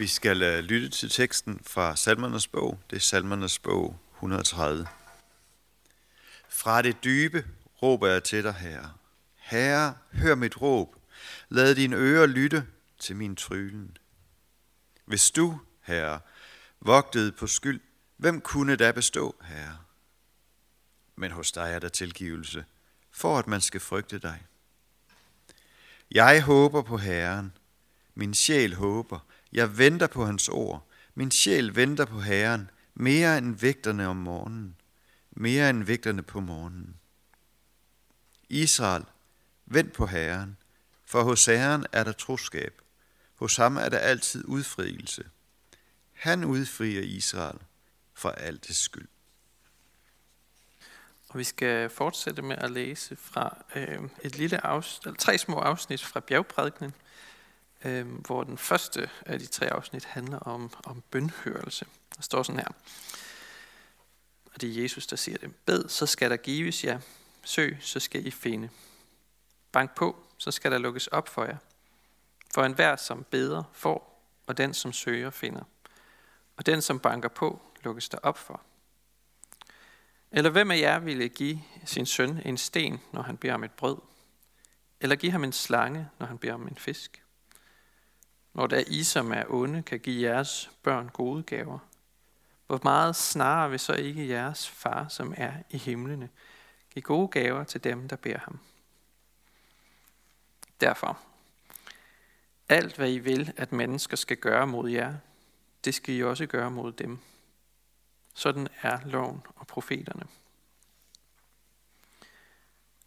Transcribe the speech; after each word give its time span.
Vi 0.00 0.06
skal 0.06 0.42
øh, 0.42 0.58
lytte 0.58 0.88
til 0.88 1.10
teksten 1.10 1.60
fra 1.66 1.96
Salmernes 1.96 2.48
bog. 2.48 2.80
Det 2.90 2.96
er 2.96 3.00
Salmernes 3.00 3.58
bog 3.58 4.00
130. 4.14 4.86
Fra 6.48 6.82
det 6.82 7.04
dybe 7.04 7.46
råber 7.82 8.06
jeg 8.08 8.24
til 8.24 8.44
dig, 8.44 8.54
Herre. 8.54 8.92
Herre, 9.36 9.94
hør 10.12 10.34
mit 10.34 10.62
råb. 10.62 10.96
Lad 11.48 11.74
dine 11.74 11.96
ører 11.96 12.26
lytte 12.26 12.66
til 12.98 13.16
min 13.16 13.36
trylen. 13.36 13.96
Hvis 15.04 15.30
du, 15.30 15.60
Herre, 15.80 16.20
vogtede 16.80 17.32
på 17.32 17.46
skyld, 17.46 17.80
hvem 18.16 18.40
kunne 18.40 18.76
da 18.76 18.92
bestå, 18.92 19.36
Herre? 19.42 19.78
Men 21.16 21.30
hos 21.30 21.52
dig 21.52 21.72
er 21.72 21.78
der 21.78 21.88
tilgivelse, 21.88 22.64
for 23.10 23.38
at 23.38 23.46
man 23.46 23.60
skal 23.60 23.80
frygte 23.80 24.18
dig. 24.18 24.42
Jeg 26.10 26.42
håber 26.42 26.82
på 26.82 26.96
Herren. 26.96 27.52
Min 28.14 28.34
sjæl 28.34 28.74
håber. 28.74 29.18
Jeg 29.52 29.78
venter 29.78 30.06
på 30.06 30.24
hans 30.24 30.48
ord. 30.48 30.88
Min 31.14 31.30
sjæl 31.30 31.76
venter 31.76 32.04
på 32.04 32.20
Herren, 32.20 32.70
mere 32.94 33.38
end 33.38 33.56
vægterne 33.56 34.06
om 34.06 34.16
morgenen. 34.16 34.76
Mere 35.30 35.70
end 35.70 35.84
vægterne 35.84 36.22
på 36.22 36.40
morgenen. 36.40 36.96
Israel, 38.48 39.04
vent 39.66 39.92
på 39.92 40.06
Herren, 40.06 40.56
for 41.04 41.22
hos 41.22 41.46
Herren 41.46 41.86
er 41.92 42.04
der 42.04 42.12
troskab. 42.12 42.82
Hos 43.34 43.56
ham 43.56 43.76
er 43.76 43.88
der 43.88 43.98
altid 43.98 44.44
udfrielse. 44.44 45.24
Han 46.12 46.44
udfrier 46.44 47.00
Israel 47.00 47.58
fra 48.14 48.34
alt 48.36 48.66
det 48.68 48.76
skyld. 48.76 49.08
Og 51.28 51.38
vi 51.38 51.44
skal 51.44 51.90
fortsætte 51.90 52.42
med 52.42 52.56
at 52.56 52.70
læse 52.70 53.16
fra 53.16 53.64
øh, 53.74 53.98
et 54.22 54.36
lille 54.36 54.66
afsnit, 54.66 55.06
eller 55.06 55.18
tre 55.18 55.38
små 55.38 55.58
afsnit 55.58 56.04
fra 56.04 56.20
bjergprædikenen, 56.20 56.94
øh, 57.84 58.06
hvor 58.14 58.44
den 58.44 58.58
første 58.58 59.10
af 59.26 59.38
de 59.38 59.46
tre 59.46 59.72
afsnit 59.72 60.04
handler 60.04 60.38
om, 60.38 60.72
om 60.84 61.02
bønhørelse. 61.10 61.86
Der 62.16 62.22
står 62.22 62.42
sådan 62.42 62.60
her. 62.60 62.68
Og 64.54 64.60
det 64.60 64.70
er 64.70 64.82
Jesus, 64.82 65.06
der 65.06 65.16
siger 65.16 65.38
det. 65.38 65.54
Bed, 65.66 65.88
så 65.88 66.06
skal 66.06 66.30
der 66.30 66.36
gives 66.36 66.84
jer. 66.84 67.00
Søg, 67.44 67.78
så 67.80 68.00
skal 68.00 68.26
I 68.26 68.30
finde. 68.30 68.70
Bank 69.72 69.94
på, 69.94 70.16
så 70.38 70.50
skal 70.50 70.72
der 70.72 70.78
lukkes 70.78 71.06
op 71.06 71.28
for 71.28 71.44
jer. 71.44 71.56
For 72.54 72.64
enhver, 72.64 72.96
som 72.96 73.24
beder, 73.30 73.62
får, 73.72 74.24
og 74.46 74.58
den, 74.58 74.74
som 74.74 74.92
søger, 74.92 75.30
finder. 75.30 75.62
Og 76.56 76.66
den, 76.66 76.82
som 76.82 77.00
banker 77.00 77.28
på, 77.28 77.62
lukkes 77.82 78.08
der 78.08 78.18
op 78.18 78.38
for. 78.38 78.60
Eller 80.32 80.50
hvem 80.50 80.70
af 80.70 80.78
jer 80.78 80.98
ville 80.98 81.28
give 81.28 81.62
sin 81.84 82.06
søn 82.06 82.42
en 82.44 82.58
sten, 82.58 83.00
når 83.12 83.22
han 83.22 83.36
beder 83.36 83.54
om 83.54 83.64
et 83.64 83.72
brød? 83.72 83.96
Eller 85.00 85.16
give 85.16 85.32
ham 85.32 85.44
en 85.44 85.52
slange, 85.52 86.08
når 86.18 86.26
han 86.26 86.38
beder 86.38 86.54
om 86.54 86.68
en 86.68 86.76
fisk? 86.76 87.19
Når 88.54 88.66
der 88.66 88.84
I, 88.86 89.02
som 89.02 89.32
er 89.32 89.44
onde, 89.48 89.82
kan 89.82 90.00
give 90.00 90.30
jeres 90.30 90.70
børn 90.82 91.08
gode 91.08 91.42
gaver, 91.42 91.78
hvor 92.66 92.80
meget 92.82 93.16
snarere 93.16 93.70
vil 93.70 93.78
så 93.78 93.92
ikke 93.92 94.28
jeres 94.28 94.68
far, 94.68 95.08
som 95.08 95.34
er 95.36 95.52
i 95.70 95.78
himlene, 95.78 96.28
give 96.94 97.02
gode 97.02 97.28
gaver 97.28 97.64
til 97.64 97.84
dem, 97.84 98.08
der 98.08 98.16
beder 98.16 98.38
ham? 98.38 98.58
Derfor, 100.80 101.18
alt 102.68 102.96
hvad 102.96 103.10
I 103.10 103.18
vil, 103.18 103.52
at 103.56 103.72
mennesker 103.72 104.16
skal 104.16 104.36
gøre 104.36 104.66
mod 104.66 104.90
jer, 104.90 105.14
det 105.84 105.94
skal 105.94 106.14
I 106.14 106.22
også 106.22 106.46
gøre 106.46 106.70
mod 106.70 106.92
dem. 106.92 107.18
Sådan 108.34 108.68
er 108.82 108.98
loven 109.04 109.42
og 109.56 109.66
profeterne. 109.66 110.26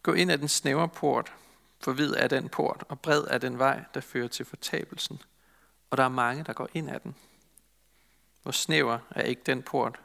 Gå 0.03 0.13
ind 0.13 0.31
ad 0.31 0.37
den 0.37 0.47
snævre 0.47 0.89
port, 0.89 1.33
for 1.79 1.91
vid 1.91 2.13
er 2.13 2.27
den 2.27 2.49
port, 2.49 2.83
og 2.89 2.99
bred 2.99 3.23
er 3.23 3.37
den 3.37 3.59
vej, 3.59 3.83
der 3.93 4.01
fører 4.01 4.27
til 4.27 4.45
fortabelsen. 4.45 5.21
Og 5.93 5.97
der 5.97 6.03
er 6.03 6.09
mange, 6.09 6.43
der 6.43 6.53
går 6.53 6.69
ind 6.73 6.89
ad 6.89 6.99
den. 6.99 7.15
Hvor 8.43 8.51
snæver 8.51 8.99
er 9.09 9.21
ikke 9.21 9.41
den 9.45 9.63
port, 9.63 9.99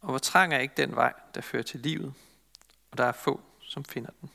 og 0.00 0.08
hvor 0.08 0.18
trang 0.18 0.54
er 0.54 0.58
ikke 0.58 0.74
den 0.76 0.96
vej, 0.96 1.12
der 1.34 1.40
fører 1.40 1.62
til 1.62 1.80
livet. 1.80 2.14
Og 2.90 2.98
der 2.98 3.04
er 3.04 3.12
få, 3.12 3.40
som 3.60 3.84
finder 3.84 4.10
den. 4.20 4.30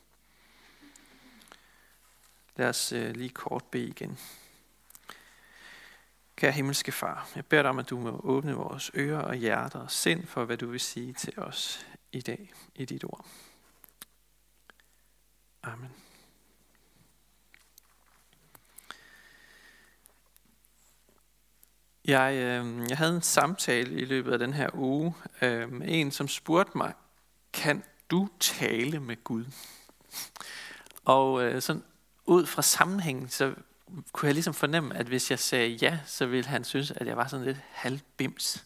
Lad 2.55 2.69
os 2.69 2.91
øh, 2.91 3.15
lige 3.15 3.29
kort 3.29 3.63
bede 3.63 3.87
igen. 3.87 4.19
Kære 6.35 6.51
himmelske 6.51 6.91
far, 6.91 7.29
jeg 7.35 7.45
beder 7.45 7.61
dig 7.61 7.69
om, 7.69 7.79
at 7.79 7.89
du 7.89 7.99
må 7.99 8.21
åbne 8.23 8.53
vores 8.53 8.91
ører 8.95 9.21
og 9.21 9.35
hjerter 9.35 9.79
og 9.79 9.91
sind 9.91 10.27
for, 10.27 10.45
hvad 10.45 10.57
du 10.57 10.67
vil 10.67 10.79
sige 10.79 11.13
til 11.13 11.39
os 11.39 11.85
i 12.11 12.21
dag 12.21 12.53
i 12.75 12.85
dit 12.85 13.03
ord. 13.03 13.25
Amen. 15.63 16.08
Jeg, 22.09 22.33
øh, 22.35 22.89
jeg 22.89 22.97
havde 22.97 23.15
en 23.15 23.21
samtale 23.21 24.01
i 24.01 24.05
løbet 24.05 24.31
af 24.31 24.39
den 24.39 24.53
her 24.53 24.69
uge 24.73 25.13
øh, 25.41 25.71
med 25.71 25.87
en, 25.89 26.11
som 26.11 26.27
spurgte 26.27 26.77
mig, 26.77 26.93
kan 27.53 27.83
du 28.09 28.27
tale 28.39 28.99
med 28.99 29.23
Gud? 29.23 29.45
Og 31.05 31.43
øh, 31.43 31.61
sådan 31.61 31.83
ud 32.25 32.45
fra 32.45 32.61
sammenhængen, 32.61 33.29
så 33.29 33.53
kunne 34.11 34.27
jeg 34.27 34.33
ligesom 34.33 34.53
fornemme, 34.53 34.95
at 34.95 35.05
hvis 35.05 35.31
jeg 35.31 35.39
sagde 35.39 35.69
ja, 35.69 35.99
så 36.05 36.25
ville 36.25 36.49
han 36.49 36.63
synes, 36.63 36.91
at 36.91 37.07
jeg 37.07 37.17
var 37.17 37.27
sådan 37.27 37.45
lidt 37.45 37.57
halvbims. 37.71 38.65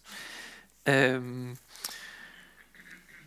Øhm, 0.85 1.57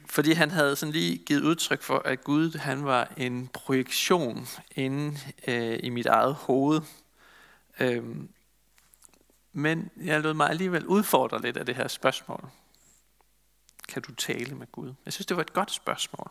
fordi 0.06 0.32
han 0.32 0.50
havde 0.50 0.76
sådan 0.76 0.93
lige 0.93 1.19
givet 1.19 1.43
udtryk 1.43 1.82
for, 1.82 2.03
at 2.05 2.25
Gud 2.25 2.59
han 2.59 2.84
var 2.84 3.12
en 3.16 3.49
projektion 3.49 4.49
inde 4.71 5.19
øh, 5.47 5.78
i 5.82 5.88
mit 5.88 6.06
eget 6.06 6.34
hoved. 6.34 6.81
Øhm, 7.81 8.28
men 9.56 9.91
jeg 9.97 10.21
lod 10.21 10.34
mig 10.34 10.50
alligevel 10.50 10.87
udfordre 10.87 11.43
lidt 11.43 11.56
af 11.56 11.67
det 11.67 11.77
her 11.77 11.89
spørgsmål. 11.89 12.50
Kan 13.89 14.03
du 14.03 14.15
tale 14.15 14.55
med 14.55 14.67
Gud? 14.72 14.94
Jeg 15.05 15.12
synes, 15.12 15.27
det 15.27 15.37
var 15.37 15.43
et 15.43 15.53
godt 15.53 15.71
spørgsmål. 15.71 16.31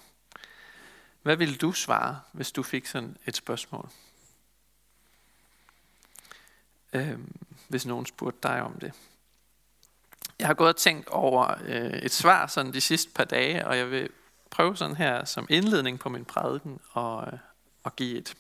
Hvad 1.22 1.36
ville 1.36 1.56
du 1.56 1.72
svare, 1.72 2.22
hvis 2.31 2.52
du 2.52 2.63
fik 2.63 2.86
sådan 2.86 3.18
et 3.25 3.36
spørgsmål? 3.36 3.90
Øhm, 6.94 7.36
hvis 7.68 7.86
nogen 7.86 8.06
spurgte 8.06 8.40
dig 8.44 8.62
om 8.62 8.80
det. 8.80 8.94
Jeg 10.40 10.47
har 10.47 10.53
gået 10.53 10.69
og 10.69 10.78
tænkt 10.78 11.07
over 11.07 11.56
øh, 11.66 11.94
et 11.94 12.12
svar 12.12 12.47
sådan 12.47 12.74
de 12.74 12.81
sidste 12.81 13.12
par 13.16 13.24
dage, 13.24 13.68
og 13.68 13.78
jeg 13.78 13.92
vil 13.92 14.09
prøve 14.50 14.78
sådan 14.78 14.96
her 14.96 15.25
som 15.25 15.47
indledning 15.50 16.00
på 16.00 16.09
min 16.09 16.25
prædiken 16.25 16.80
og, 16.92 17.28
øh, 17.34 17.40
og 17.84 17.96
give 17.96 18.18
et. 18.18 18.36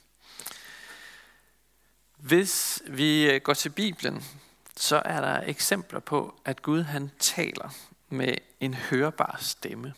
Hvis 2.17 2.81
vi 2.87 3.31
øh, 3.31 3.41
går 3.41 3.53
til 3.53 3.69
Bibelen, 3.69 4.23
så 4.77 5.01
er 5.05 5.21
der 5.21 5.41
eksempler 5.41 5.99
på, 5.99 6.41
at 6.45 6.61
Gud 6.61 6.81
han 6.83 7.11
taler 7.19 7.69
med 8.09 8.35
en 8.59 8.73
hørbar 8.73 9.37
stemme. 9.39 9.93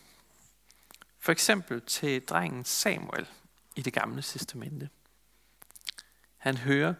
For 1.20 1.32
eksempel 1.32 1.82
til 1.82 2.24
drengen 2.24 2.64
Samuel 2.64 3.26
i 3.76 3.82
det 3.82 3.92
gamle 3.92 4.22
testamente. 4.22 4.88
Han 6.36 6.56
hører 6.56 6.94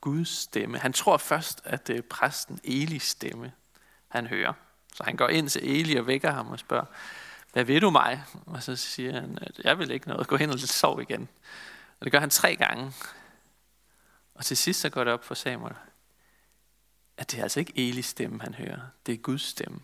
Guds 0.00 0.28
stemme. 0.28 0.78
Han 0.78 0.92
tror 0.92 1.16
først, 1.16 1.60
at 1.64 1.86
det 1.86 1.96
er 1.96 2.02
præsten 2.02 2.60
Elis 2.64 3.02
stemme, 3.02 3.52
han 4.08 4.26
hører. 4.26 4.52
Så 4.94 5.04
han 5.04 5.16
går 5.16 5.28
ind 5.28 5.48
til 5.48 5.80
Eli 5.80 5.96
og 5.96 6.06
vækker 6.06 6.30
ham 6.30 6.48
og 6.48 6.58
spørger, 6.58 6.86
hvad 7.52 7.64
ved 7.64 7.80
du 7.80 7.90
mig? 7.90 8.24
Og 8.46 8.62
så 8.62 8.76
siger 8.76 9.20
han, 9.20 9.38
at 9.42 9.58
jeg 9.64 9.78
vil 9.78 9.90
ikke 9.90 10.08
noget, 10.08 10.26
gå 10.26 10.36
hen 10.36 10.50
og 10.50 10.56
lidt 10.56 10.70
sov 10.70 11.00
igen. 11.02 11.28
Og 12.00 12.04
det 12.04 12.12
gør 12.12 12.20
han 12.20 12.30
tre 12.30 12.56
gange. 12.56 12.92
Og 14.34 14.44
til 14.44 14.56
sidst 14.56 14.80
så 14.80 14.88
går 14.88 15.04
det 15.04 15.12
op 15.12 15.24
for 15.24 15.34
Samuel, 15.34 15.74
at 17.18 17.30
det 17.30 17.38
er 17.38 17.42
altså 17.42 17.60
ikke 17.60 17.88
Elis 17.88 18.06
stemme, 18.06 18.40
han 18.40 18.54
hører. 18.54 18.80
Det 19.06 19.14
er 19.14 19.18
Guds 19.18 19.42
stemme. 19.42 19.80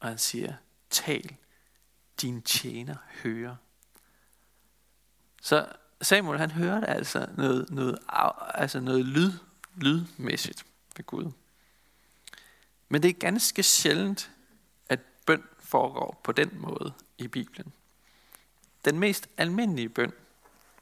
Og 0.00 0.08
han 0.08 0.18
siger, 0.18 0.54
tal, 0.90 1.36
din 2.20 2.42
tjener 2.42 2.96
hører. 3.22 3.56
Så 5.42 5.72
Samuel 6.02 6.38
han 6.38 6.50
hørte 6.50 6.86
altså 6.86 7.26
noget, 7.36 7.70
noget, 7.70 7.98
altså 8.54 8.80
noget 8.80 9.06
lyd, 9.06 9.32
lydmæssigt 9.76 10.66
ved 10.96 11.04
Gud. 11.04 11.32
Men 12.88 13.02
det 13.02 13.08
er 13.08 13.14
ganske 13.14 13.62
sjældent, 13.62 14.30
at 14.88 15.00
bøn 15.26 15.42
foregår 15.58 16.20
på 16.24 16.32
den 16.32 16.50
måde 16.54 16.92
i 17.18 17.28
Bibelen. 17.28 17.72
Den 18.84 18.98
mest 18.98 19.28
almindelige 19.36 19.88
bøn, 19.88 20.12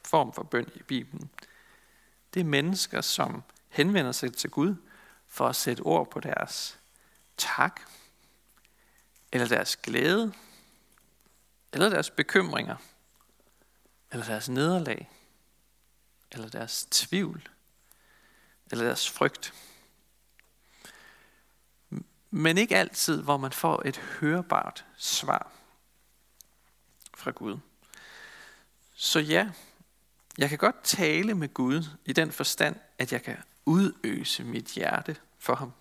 form 0.05 0.33
for 0.33 0.43
bøn 0.43 0.69
i 0.75 0.83
Bibelen, 0.83 1.31
det 2.35 2.41
er 2.41 2.45
mennesker, 2.45 3.01
som 3.01 3.43
henvender 3.69 4.13
sig 4.13 4.33
til 4.33 4.51
Gud 4.51 4.75
for 5.37 5.49
at 5.49 5.57
sætte 5.57 5.81
ord 5.81 6.11
på 6.11 6.21
deres 6.21 6.79
tak, 7.37 7.81
eller 9.33 9.49
deres 9.49 9.77
glæde, 9.77 10.33
eller 11.73 11.89
deres 11.89 12.11
bekymringer, 12.11 12.77
eller 14.13 14.27
deres 14.27 14.49
nederlag, 14.49 15.11
eller 16.33 16.49
deres 16.49 16.87
tvivl, 16.91 17.49
eller 18.71 18.85
deres 18.85 19.11
frygt. 19.11 19.55
Men 22.31 22.59
ikke 22.59 22.77
altid, 22.77 23.23
hvor 23.23 23.37
man 23.37 23.53
får 23.53 23.83
et 23.87 23.97
hørbart 23.97 24.85
svar 24.97 25.53
fra 27.15 27.31
Gud. 27.31 27.59
Så 28.95 29.19
ja, 29.19 29.51
jeg 30.39 30.49
kan 30.49 30.59
godt 30.59 30.83
tale 30.85 31.35
med 31.35 31.55
Gud 31.55 31.85
i 32.05 32.13
den 32.13 32.33
forstand, 32.33 32.77
at 32.99 33.13
jeg 33.13 33.23
kan 33.23 33.37
udøse 33.65 34.45
mit 34.45 34.67
hjerte 34.67 35.17
for 35.47 35.55
ham. 35.55 35.73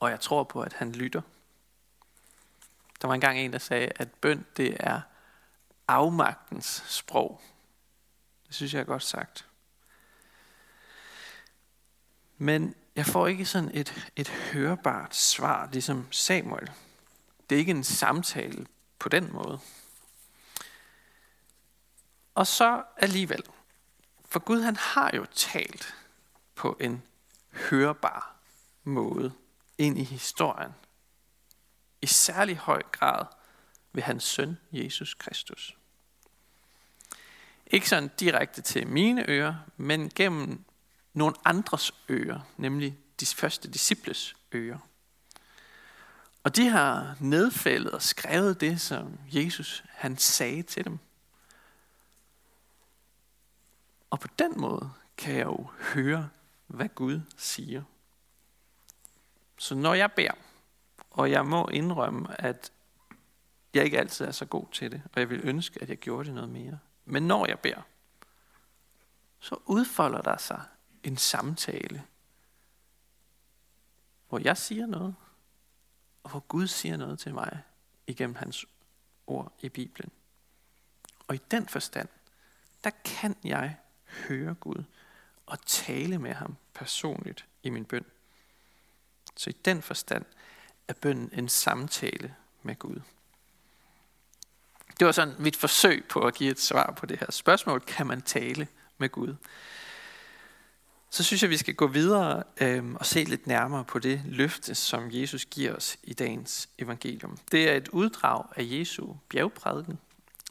og 0.00 0.10
jeg 0.10 0.20
tror 0.20 0.44
på, 0.44 0.62
at 0.62 0.72
han 0.72 0.92
lytter. 0.92 1.22
Der 3.00 3.08
var 3.08 3.14
engang 3.14 3.38
en, 3.38 3.52
der 3.52 3.58
sagde, 3.58 3.92
at 3.96 4.08
bøn 4.12 4.46
det 4.56 4.76
er 4.80 5.00
afmagtens 5.88 6.84
sprog. 6.86 7.40
Det 8.46 8.54
synes 8.54 8.74
jeg 8.74 8.80
er 8.80 8.84
godt 8.84 9.02
sagt. 9.02 9.48
Men 12.38 12.74
jeg 12.96 13.06
får 13.06 13.26
ikke 13.26 13.46
sådan 13.46 13.70
et, 13.74 14.10
et 14.16 14.28
hørbart 14.28 15.14
svar, 15.14 15.68
ligesom 15.72 16.08
Samuel. 16.10 16.70
Det 17.50 17.56
er 17.56 17.58
ikke 17.58 17.70
en 17.70 17.84
samtale 17.84 18.66
på 18.98 19.08
den 19.08 19.32
måde. 19.32 19.60
Og 22.34 22.46
så 22.46 22.82
alligevel. 22.96 23.42
For 24.24 24.40
Gud 24.40 24.60
han 24.60 24.76
har 24.76 25.10
jo 25.16 25.26
talt 25.34 25.94
på 26.54 26.76
en 26.80 27.02
hørbar 27.52 28.33
måde 28.84 29.32
ind 29.78 29.98
i 29.98 30.04
historien. 30.04 30.72
I 32.02 32.06
særlig 32.06 32.56
høj 32.56 32.82
grad 32.92 33.26
ved 33.92 34.02
hans 34.02 34.24
søn 34.24 34.58
Jesus 34.72 35.14
Kristus. 35.14 35.76
Ikke 37.66 37.88
sådan 37.88 38.10
direkte 38.20 38.62
til 38.62 38.86
mine 38.86 39.30
ører, 39.30 39.54
men 39.76 40.10
gennem 40.10 40.64
nogle 41.12 41.36
andres 41.44 41.94
ører, 42.10 42.40
nemlig 42.56 42.98
de 43.20 43.26
første 43.26 43.70
disciples 43.70 44.36
ører. 44.54 44.78
Og 46.42 46.56
de 46.56 46.68
har 46.68 47.16
nedfældet 47.20 47.92
og 47.92 48.02
skrevet 48.02 48.60
det, 48.60 48.80
som 48.80 49.18
Jesus 49.32 49.84
han 49.88 50.18
sagde 50.18 50.62
til 50.62 50.84
dem. 50.84 50.98
Og 54.10 54.20
på 54.20 54.28
den 54.38 54.60
måde 54.60 54.90
kan 55.16 55.34
jeg 55.34 55.44
jo 55.44 55.70
høre, 55.80 56.28
hvad 56.66 56.88
Gud 56.88 57.20
siger. 57.36 57.82
Så 59.64 59.74
når 59.74 59.94
jeg 59.94 60.12
beder, 60.12 60.32
og 61.10 61.30
jeg 61.30 61.46
må 61.46 61.68
indrømme, 61.68 62.40
at 62.40 62.72
jeg 63.74 63.84
ikke 63.84 63.98
altid 63.98 64.24
er 64.24 64.30
så 64.30 64.44
god 64.44 64.66
til 64.72 64.92
det, 64.92 65.02
og 65.12 65.20
jeg 65.20 65.30
vil 65.30 65.40
ønske, 65.44 65.82
at 65.82 65.88
jeg 65.88 65.96
gjorde 65.96 66.24
det 66.24 66.34
noget 66.34 66.50
mere. 66.50 66.78
Men 67.04 67.22
når 67.26 67.46
jeg 67.46 67.58
beder, 67.58 67.82
så 69.38 69.56
udfolder 69.66 70.20
der 70.20 70.36
sig 70.36 70.62
en 71.02 71.16
samtale, 71.16 72.02
hvor 74.28 74.38
jeg 74.38 74.56
siger 74.56 74.86
noget, 74.86 75.14
og 76.22 76.30
hvor 76.30 76.40
Gud 76.40 76.66
siger 76.66 76.96
noget 76.96 77.18
til 77.18 77.34
mig 77.34 77.62
igennem 78.06 78.36
hans 78.36 78.66
ord 79.26 79.52
i 79.60 79.68
Bibelen. 79.68 80.10
Og 81.28 81.34
i 81.34 81.40
den 81.50 81.68
forstand, 81.68 82.08
der 82.84 82.90
kan 83.04 83.36
jeg 83.44 83.76
høre 84.28 84.54
Gud 84.54 84.84
og 85.46 85.60
tale 85.66 86.18
med 86.18 86.32
ham 86.32 86.56
personligt 86.74 87.46
i 87.62 87.70
min 87.70 87.84
bøn. 87.84 88.04
Så 89.36 89.50
i 89.50 89.56
den 89.64 89.82
forstand 89.82 90.24
er 90.88 90.94
bønden 90.94 91.30
en 91.32 91.48
samtale 91.48 92.34
med 92.62 92.78
Gud. 92.78 93.00
Det 94.98 95.06
var 95.06 95.12
sådan 95.12 95.34
mit 95.38 95.56
forsøg 95.56 96.04
på 96.08 96.20
at 96.20 96.34
give 96.34 96.50
et 96.50 96.60
svar 96.60 96.94
på 96.96 97.06
det 97.06 97.18
her 97.20 97.30
spørgsmål. 97.30 97.80
Kan 97.80 98.06
man 98.06 98.22
tale 98.22 98.68
med 98.98 99.08
Gud? 99.08 99.34
Så 101.10 101.24
synes 101.24 101.42
jeg, 101.42 101.50
vi 101.50 101.56
skal 101.56 101.74
gå 101.74 101.86
videre 101.86 102.42
øh, 102.60 102.94
og 102.94 103.06
se 103.06 103.24
lidt 103.24 103.46
nærmere 103.46 103.84
på 103.84 103.98
det 103.98 104.22
løfte, 104.24 104.74
som 104.74 105.08
Jesus 105.12 105.44
giver 105.44 105.76
os 105.76 105.96
i 106.02 106.14
dagens 106.14 106.68
evangelium. 106.78 107.38
Det 107.52 107.70
er 107.70 107.76
et 107.76 107.88
uddrag 107.88 108.44
af 108.56 108.62
Jesu 108.66 109.14
bjergprædiken. 109.28 109.98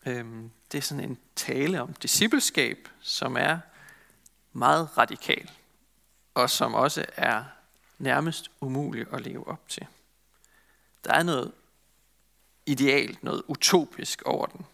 Øh, 0.06 0.26
det 0.72 0.78
er 0.78 0.82
sådan 0.82 1.04
en 1.04 1.18
tale 1.36 1.82
om 1.82 1.94
discipleskab, 1.94 2.90
som 3.00 3.38
er 3.38 3.60
meget 4.54 4.98
radikal, 4.98 5.52
og 6.34 6.50
som 6.50 6.74
også 6.74 7.06
er 7.18 7.44
nærmest 7.98 8.52
umulig 8.62 9.14
at 9.14 9.22
leve 9.22 9.48
op 9.48 9.70
til. 9.70 9.88
Der 11.04 11.14
er 11.14 11.24
noget 11.24 11.52
idealt, 12.66 13.24
noget 13.24 13.44
utopisk 13.48 14.22
over 14.22 14.46
den. 14.46 14.66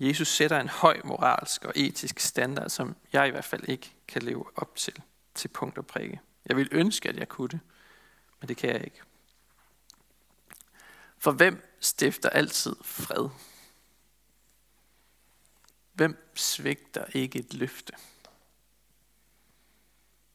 Jesus 0.00 0.28
sætter 0.28 0.60
en 0.60 0.68
høj 0.68 1.00
moralsk 1.04 1.64
og 1.64 1.72
etisk 1.76 2.20
standard, 2.20 2.70
som 2.70 2.96
jeg 3.12 3.28
i 3.28 3.30
hvert 3.30 3.44
fald 3.44 3.68
ikke 3.68 3.92
kan 4.08 4.22
leve 4.22 4.44
op 4.54 4.76
til, 4.76 5.02
til 5.34 5.48
punkt 5.48 5.78
og 5.78 5.86
prikke. 5.86 6.20
Jeg 6.46 6.56
vil 6.56 6.68
ønske, 6.72 7.08
at 7.08 7.16
jeg 7.16 7.28
kunne 7.28 7.48
det, 7.48 7.60
men 8.40 8.48
det 8.48 8.56
kan 8.56 8.70
jeg 8.70 8.84
ikke. 8.84 9.02
For 11.18 11.32
hvem 11.32 11.68
stifter 11.80 12.28
altid 12.28 12.76
fred? 12.84 13.28
Hvem 15.92 16.32
svigter 16.34 17.04
ikke 17.14 17.38
et 17.38 17.54
løfte? 17.54 17.92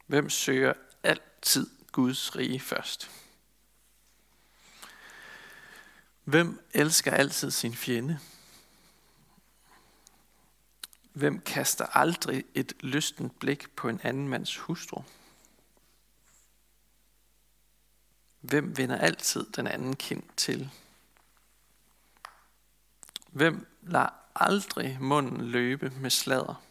Hvem 0.05 0.29
søger 0.29 0.73
altid 1.03 1.67
Guds 1.91 2.35
rige 2.35 2.59
først? 2.59 3.11
Hvem 6.23 6.67
elsker 6.73 7.11
altid 7.11 7.51
sin 7.51 7.75
fjende? 7.75 8.19
Hvem 11.13 11.41
kaster 11.41 11.85
aldrig 11.85 12.43
et 12.53 12.73
lystent 12.79 13.39
blik 13.39 13.75
på 13.75 13.89
en 13.89 14.01
anden 14.03 14.27
mands 14.27 14.57
hustru? 14.57 15.03
Hvem 18.41 18.77
vender 18.77 18.97
altid 18.97 19.45
den 19.55 19.67
anden 19.67 19.95
kind 19.95 20.23
til? 20.37 20.71
Hvem 23.31 23.67
lader 23.81 24.09
aldrig 24.35 24.97
munden 25.01 25.47
løbe 25.47 25.89
med 25.89 26.09
sladder? 26.09 26.63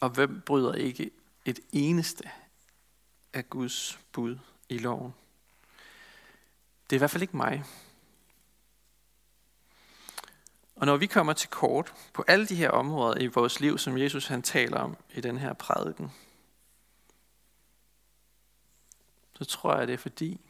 Og 0.00 0.10
hvem 0.10 0.40
bryder 0.40 0.74
ikke 0.74 1.10
et 1.50 1.60
eneste 1.72 2.30
af 3.32 3.50
Guds 3.50 3.98
bud 4.12 4.38
i 4.68 4.78
loven? 4.78 5.14
Det 6.90 6.96
er 6.96 6.98
i 6.98 6.98
hvert 6.98 7.10
fald 7.10 7.22
ikke 7.22 7.36
mig. 7.36 7.64
Og 10.76 10.86
når 10.86 10.96
vi 10.96 11.06
kommer 11.06 11.32
til 11.32 11.48
kort 11.48 11.94
på 12.12 12.24
alle 12.28 12.46
de 12.46 12.54
her 12.54 12.70
områder 12.70 13.20
i 13.20 13.26
vores 13.26 13.60
liv, 13.60 13.78
som 13.78 13.98
Jesus 13.98 14.26
han 14.26 14.42
taler 14.42 14.78
om 14.78 14.96
i 15.14 15.20
den 15.20 15.38
her 15.38 15.52
prædiken, 15.52 16.12
så 19.34 19.44
tror 19.44 19.76
jeg, 19.76 19.86
det 19.86 19.92
er 19.92 19.98
fordi, 19.98 20.40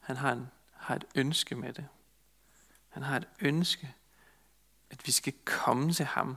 han 0.00 0.16
har, 0.16 0.32
en, 0.32 0.50
har 0.72 0.96
et 0.96 1.04
ønske 1.14 1.54
med 1.54 1.72
det. 1.72 1.88
Han 2.88 3.02
har 3.02 3.16
et 3.16 3.28
ønske, 3.40 3.94
at 4.90 5.06
vi 5.06 5.12
skal 5.12 5.32
komme 5.44 5.92
til 5.92 6.04
ham. 6.04 6.36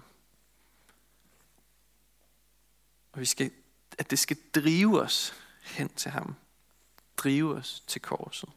Og 3.11 3.19
vi 3.19 3.25
skal, 3.25 3.51
at 3.97 4.09
det 4.11 4.19
skal 4.19 4.37
drive 4.55 5.01
os 5.01 5.33
hen 5.63 5.89
til 5.89 6.11
ham. 6.11 6.35
Drive 7.17 7.55
os 7.55 7.83
til 7.87 8.01
korset. 8.01 8.49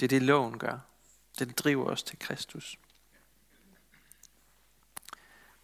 Det 0.00 0.02
er 0.02 0.08
det, 0.08 0.22
loven 0.22 0.58
gør. 0.58 0.78
Den 1.38 1.52
driver 1.52 1.90
os 1.90 2.02
til 2.02 2.18
Kristus. 2.18 2.78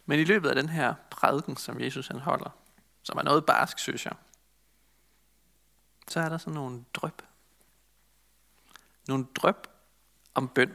Men 0.05 0.19
i 0.19 0.23
løbet 0.23 0.49
af 0.49 0.55
den 0.55 0.69
her 0.69 0.95
prædiken, 1.09 1.57
som 1.57 1.81
Jesus 1.81 2.07
han 2.07 2.19
holder, 2.19 2.49
som 3.03 3.17
er 3.17 3.23
noget 3.23 3.45
barsk, 3.45 3.79
synes 3.79 4.05
jeg, 4.05 4.15
så 6.07 6.19
er 6.19 6.29
der 6.29 6.37
sådan 6.37 6.53
nogle 6.53 6.85
drøb. 6.93 7.21
Nogle 9.07 9.27
drøb 9.35 9.67
om 10.33 10.47
bøn. 10.47 10.73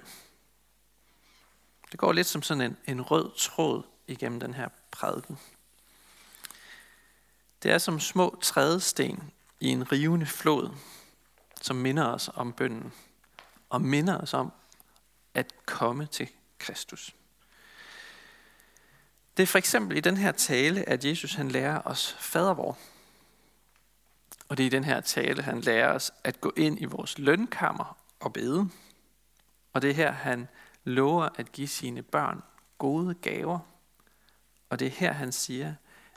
Det 1.93 1.99
går 1.99 2.13
lidt 2.13 2.27
som 2.27 2.43
sådan 2.43 2.61
en, 2.61 2.77
en 2.87 3.03
rød 3.03 3.31
tråd 3.37 3.83
igennem 4.07 4.41
den 4.41 4.55
her 4.55 4.69
prædiken. 4.91 5.39
Det 7.63 7.71
er 7.71 7.79
som 7.79 8.01
små 8.01 8.39
trædesten 8.43 9.33
i 9.61 9.69
en 9.69 9.93
rivende 9.93 10.27
flod, 10.27 10.71
som 11.63 11.77
minder 11.77 12.07
os 12.07 12.31
om 12.35 12.53
bønden, 12.53 12.93
og 13.69 13.83
minder 13.83 14.19
os 14.19 14.35
om 14.35 14.53
at 15.35 15.67
komme 15.67 16.07
til 16.07 16.29
Kristus. 16.59 17.15
Det 19.37 19.43
er 19.43 19.47
for 19.47 19.59
eksempel 19.59 19.97
i 19.97 20.01
den 20.01 20.17
her 20.17 20.33
tale, 20.33 20.89
at 20.89 21.05
Jesus 21.05 21.35
han 21.35 21.51
lærer 21.51 21.83
os 21.85 22.17
fadervor. 22.21 22.79
Og 24.49 24.57
det 24.57 24.63
er 24.63 24.67
i 24.67 24.71
den 24.71 24.85
her 24.85 25.01
tale, 25.01 25.43
han 25.43 25.61
lærer 25.61 25.95
os 25.95 26.13
at 26.25 26.41
gå 26.41 26.53
ind 26.57 26.81
i 26.81 26.85
vores 26.85 27.19
lønkammer 27.19 27.97
og 28.21 28.33
bede. 28.33 28.69
Og 29.73 29.83
det 29.83 29.91
er 29.91 29.95
her, 29.95 30.13
han 30.13 30.49
lover 30.85 31.29
at 31.35 31.53
give 31.53 31.69
sine 31.69 32.03
børn 32.03 32.43
gode 32.79 33.15
gaver. 33.15 33.59
Og 34.71 34.79
det 34.79 34.87
er 34.87 34.91
her, 34.91 35.13
han 35.13 35.33
siger, 35.33 35.75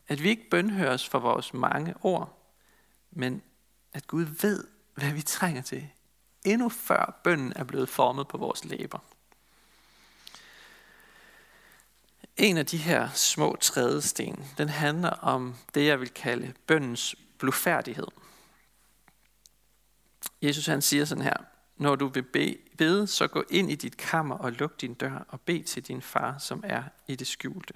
at 0.07 0.23
vi 0.23 0.29
ikke 0.29 0.49
bønhøres 0.49 1.09
for 1.09 1.19
vores 1.19 1.53
mange 1.53 1.93
ord, 2.01 2.39
men 3.11 3.41
at 3.93 4.07
Gud 4.07 4.25
ved, 4.41 4.67
hvad 4.95 5.11
vi 5.11 5.21
trænger 5.21 5.61
til, 5.61 5.89
endnu 6.45 6.69
før 6.69 7.19
bønnen 7.23 7.53
er 7.55 7.63
blevet 7.63 7.89
formet 7.89 8.27
på 8.27 8.37
vores 8.37 8.65
læber. 8.65 8.99
En 12.37 12.57
af 12.57 12.65
de 12.65 12.77
her 12.77 13.09
små 13.09 13.55
trædesten, 13.61 14.45
den 14.57 14.69
handler 14.69 15.09
om 15.09 15.55
det, 15.73 15.85
jeg 15.85 15.99
vil 15.99 16.09
kalde 16.09 16.53
bøndens 16.67 17.15
blufærdighed. 17.37 18.07
Jesus 20.41 20.65
han 20.65 20.81
siger 20.81 21.05
sådan 21.05 21.23
her, 21.23 21.37
når 21.77 21.95
du 21.95 22.07
vil 22.07 22.23
bede, 22.77 23.07
så 23.07 23.27
gå 23.27 23.43
ind 23.49 23.71
i 23.71 23.75
dit 23.75 23.97
kammer 23.97 24.35
og 24.35 24.51
luk 24.51 24.81
din 24.81 24.93
dør 24.93 25.25
og 25.27 25.41
bed 25.41 25.63
til 25.63 25.87
din 25.87 26.01
far, 26.01 26.37
som 26.37 26.63
er 26.67 26.83
i 27.07 27.15
det 27.15 27.27
skjulte. 27.27 27.73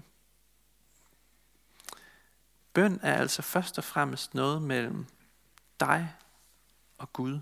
Bøn 2.77 2.99
er 3.03 3.17
altså 3.17 3.41
først 3.41 3.77
og 3.77 3.83
fremmest 3.83 4.33
noget 4.33 4.61
mellem 4.61 5.05
dig 5.79 6.15
og 6.97 7.13
Gud. 7.13 7.39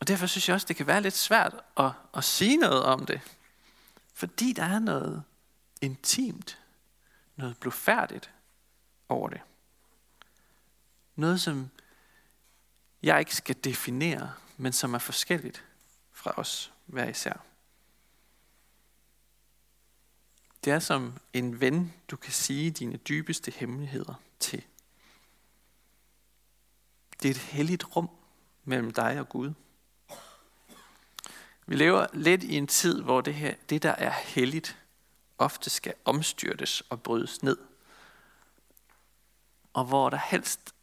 Og 0.00 0.08
derfor 0.08 0.26
synes 0.26 0.48
jeg 0.48 0.54
også, 0.54 0.66
det 0.66 0.76
kan 0.76 0.86
være 0.86 1.00
lidt 1.00 1.14
svært 1.14 1.54
at, 1.76 1.92
at 2.14 2.24
sige 2.24 2.56
noget 2.56 2.82
om 2.82 3.06
det. 3.06 3.20
Fordi 4.14 4.52
der 4.52 4.64
er 4.64 4.78
noget 4.78 5.22
intimt, 5.80 6.58
noget 7.36 7.58
blufærdigt 7.58 8.30
over 9.08 9.28
det. 9.28 9.40
Noget, 11.16 11.40
som 11.40 11.70
jeg 13.02 13.18
ikke 13.18 13.36
skal 13.36 13.56
definere, 13.64 14.32
men 14.56 14.72
som 14.72 14.94
er 14.94 14.98
forskelligt 14.98 15.64
fra 16.12 16.34
os 16.36 16.72
hver 16.86 17.08
især. 17.08 17.44
Det 20.64 20.72
er 20.72 20.78
som 20.78 21.18
en 21.32 21.60
ven, 21.60 21.94
du 22.08 22.16
kan 22.16 22.32
sige 22.32 22.70
dine 22.70 22.96
dybeste 22.96 23.50
hemmeligheder 23.50 24.14
til. 24.40 24.64
Det 27.22 27.28
er 27.28 27.30
et 27.30 27.36
helligt 27.36 27.96
rum 27.96 28.10
mellem 28.64 28.90
dig 28.92 29.20
og 29.20 29.28
Gud. 29.28 29.52
Vi 31.66 31.76
lever 31.76 32.06
lidt 32.12 32.42
i 32.42 32.56
en 32.56 32.66
tid, 32.66 33.02
hvor 33.02 33.20
det, 33.20 33.34
her, 33.34 33.54
det 33.68 33.82
der 33.82 33.90
er 33.90 34.10
helligt, 34.10 34.78
ofte 35.38 35.70
skal 35.70 35.94
omstyrtes 36.04 36.80
og 36.80 37.02
brydes 37.02 37.42
ned. 37.42 37.58
Og 39.72 39.84
hvor 39.84 40.10
der 40.10 40.20
helst, 40.30 40.74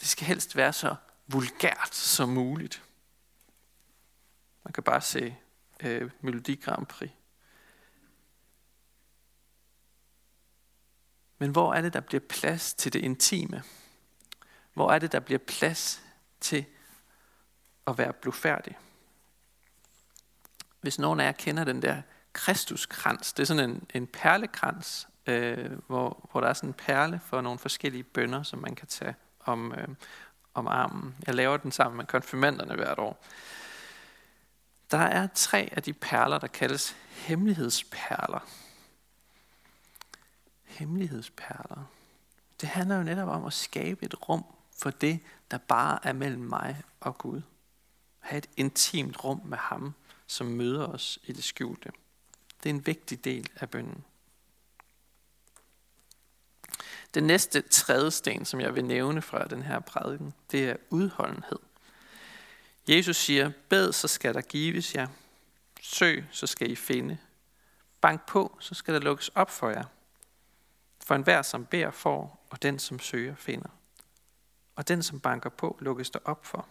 det 0.00 0.08
skal 0.08 0.26
helst 0.26 0.56
være 0.56 0.72
så 0.72 0.94
vulgært 1.26 1.94
som 1.94 2.28
muligt. 2.28 2.82
Man 4.64 4.72
kan 4.72 4.82
bare 4.82 5.00
se 5.00 5.36
øh, 5.80 6.10
Melodi 6.20 6.54
Grand 6.54 6.86
Prix. 6.86 7.10
Men 11.42 11.50
hvor 11.50 11.74
er 11.74 11.80
det, 11.80 11.92
der 11.92 12.00
bliver 12.00 12.20
plads 12.28 12.74
til 12.74 12.92
det 12.92 12.98
intime? 12.98 13.62
Hvor 14.74 14.92
er 14.92 14.98
det, 14.98 15.12
der 15.12 15.20
bliver 15.20 15.38
plads 15.38 16.02
til 16.40 16.64
at 17.86 17.98
være 17.98 18.12
blufærdig? 18.12 18.78
Hvis 20.80 20.98
nogen 20.98 21.20
af 21.20 21.24
jer 21.24 21.32
kender 21.32 21.64
den 21.64 21.82
der 21.82 22.02
Kristuskrans, 22.32 23.32
det 23.32 23.42
er 23.42 23.46
sådan 23.46 23.70
en, 23.70 23.86
en 23.94 24.06
perlekrans, 24.06 25.08
øh, 25.26 25.70
hvor, 25.86 26.28
hvor 26.32 26.40
der 26.40 26.48
er 26.48 26.52
sådan 26.52 26.70
en 26.70 26.74
perle 26.74 27.20
for 27.26 27.40
nogle 27.40 27.58
forskellige 27.58 28.02
bønder, 28.02 28.42
som 28.42 28.58
man 28.58 28.74
kan 28.74 28.88
tage 28.88 29.14
om, 29.40 29.72
øh, 29.72 29.88
om 30.54 30.66
armen. 30.66 31.16
Jeg 31.26 31.34
laver 31.34 31.56
den 31.56 31.72
sammen 31.72 31.96
med 31.96 32.06
konfirmanderne 32.06 32.74
hvert 32.74 32.98
år. 32.98 33.24
Der 34.90 34.98
er 34.98 35.28
tre 35.34 35.68
af 35.72 35.82
de 35.82 35.92
perler, 35.92 36.38
der 36.38 36.46
kaldes 36.46 36.96
hemmelighedsperler. 37.10 38.40
Hemmelighedsperler. 40.72 41.84
Det 42.60 42.68
handler 42.68 42.96
jo 42.96 43.02
netop 43.02 43.28
om 43.28 43.44
at 43.44 43.52
skabe 43.52 44.04
et 44.04 44.28
rum 44.28 44.44
for 44.78 44.90
det, 44.90 45.20
der 45.50 45.58
bare 45.58 46.06
er 46.06 46.12
mellem 46.12 46.42
mig 46.42 46.82
og 47.00 47.18
Gud. 47.18 47.42
Have 48.18 48.38
et 48.38 48.50
intimt 48.56 49.24
rum 49.24 49.40
med 49.44 49.58
ham, 49.58 49.94
som 50.26 50.46
møder 50.46 50.86
os 50.86 51.18
i 51.24 51.32
det 51.32 51.44
skjulte. 51.44 51.92
Det 52.62 52.70
er 52.70 52.74
en 52.74 52.86
vigtig 52.86 53.24
del 53.24 53.50
af 53.56 53.70
bønnen. 53.70 54.04
Den 57.14 57.24
næste 57.24 57.60
tredje 57.60 58.10
sten, 58.10 58.44
som 58.44 58.60
jeg 58.60 58.74
vil 58.74 58.84
nævne 58.84 59.22
fra 59.22 59.44
den 59.44 59.62
her 59.62 59.80
prædiken, 59.80 60.34
det 60.50 60.70
er 60.70 60.76
udholdenhed. 60.90 61.58
Jesus 62.88 63.16
siger, 63.16 63.52
bed, 63.68 63.92
så 63.92 64.08
skal 64.08 64.34
der 64.34 64.40
gives 64.40 64.94
jer. 64.94 65.08
Søg, 65.80 66.24
så 66.30 66.46
skal 66.46 66.70
I 66.70 66.76
finde. 66.76 67.18
Bank 68.00 68.26
på, 68.26 68.56
så 68.60 68.74
skal 68.74 68.94
der 68.94 69.00
lukkes 69.00 69.28
op 69.28 69.50
for 69.50 69.70
jer. 69.70 69.84
For 71.06 71.14
enhver, 71.14 71.42
som 71.42 71.66
beder, 71.66 71.90
får, 71.90 72.46
og 72.50 72.62
den, 72.62 72.78
som 72.78 72.98
søger, 72.98 73.34
finder. 73.34 73.68
Og 74.76 74.88
den, 74.88 75.02
som 75.02 75.20
banker 75.20 75.50
på, 75.50 75.78
lukkes 75.80 76.10
der 76.10 76.18
op 76.24 76.46
for. 76.46 76.68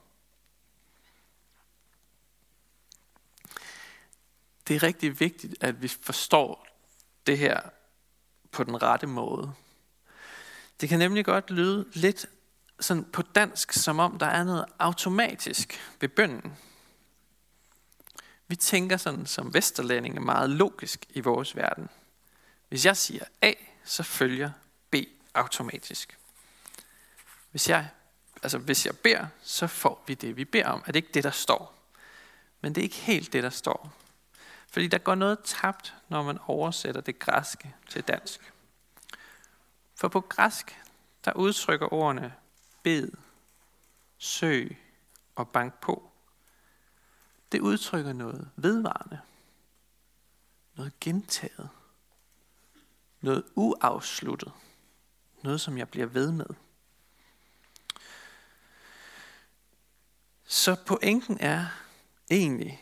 Det 4.67 4.75
er 4.75 4.83
rigtig 4.83 5.19
vigtigt, 5.19 5.63
at 5.63 5.81
vi 5.81 5.87
forstår 5.87 6.67
det 7.27 7.37
her 7.37 7.61
på 8.51 8.63
den 8.63 8.81
rette 8.81 9.07
måde. 9.07 9.53
Det 10.81 10.89
kan 10.89 10.99
nemlig 10.99 11.25
godt 11.25 11.51
lyde 11.51 11.85
lidt 11.93 12.25
sådan 12.79 13.03
på 13.03 13.21
dansk, 13.21 13.71
som 13.71 13.99
om 13.99 14.19
der 14.19 14.25
er 14.25 14.43
noget 14.43 14.65
automatisk 14.79 15.95
ved 15.99 16.09
bønden. 16.09 16.57
Vi 18.47 18.55
tænker 18.55 18.97
sådan 18.97 19.25
som 19.25 19.53
vesterlændinge 19.53 20.19
meget 20.19 20.49
logisk 20.49 21.05
i 21.09 21.19
vores 21.19 21.55
verden. 21.55 21.89
Hvis 22.69 22.85
jeg 22.85 22.97
siger 22.97 23.23
A, 23.41 23.53
så 23.91 24.03
følger 24.03 24.51
B 24.89 24.95
automatisk. 25.33 26.17
Hvis 27.51 27.69
jeg, 27.69 27.89
altså 28.43 28.57
hvis 28.57 28.85
jeg 28.85 28.97
beder, 28.97 29.27
så 29.41 29.67
får 29.67 30.03
vi 30.07 30.13
det, 30.13 30.37
vi 30.37 30.45
beder 30.45 30.67
om. 30.67 30.83
Er 30.85 30.91
det 30.91 30.95
ikke 30.95 31.11
det, 31.13 31.23
der 31.23 31.31
står? 31.31 31.89
Men 32.61 32.75
det 32.75 32.81
er 32.81 32.83
ikke 32.83 32.95
helt 32.95 33.33
det, 33.33 33.43
der 33.43 33.49
står. 33.49 33.93
Fordi 34.67 34.87
der 34.87 34.97
går 34.97 35.15
noget 35.15 35.39
tabt, 35.43 35.95
når 36.09 36.23
man 36.23 36.37
oversætter 36.47 37.01
det 37.01 37.19
græske 37.19 37.75
til 37.89 38.03
dansk. 38.03 38.53
For 39.95 40.07
på 40.07 40.21
græsk, 40.21 40.79
der 41.25 41.33
udtrykker 41.33 41.93
ordene 41.93 42.33
bed, 42.83 43.11
søg 44.17 44.77
og 45.35 45.49
bank 45.49 45.73
på. 45.81 46.11
Det 47.51 47.59
udtrykker 47.59 48.13
noget 48.13 48.51
vedvarende. 48.55 49.19
Noget 50.75 50.99
gentaget. 50.99 51.69
Noget 53.21 53.43
uafsluttet. 53.55 54.51
Noget, 55.43 55.61
som 55.61 55.77
jeg 55.77 55.89
bliver 55.89 56.07
ved 56.07 56.31
med. 56.31 56.45
Så 60.45 60.75
pointen 60.85 61.37
er 61.39 61.65
egentlig, 62.31 62.81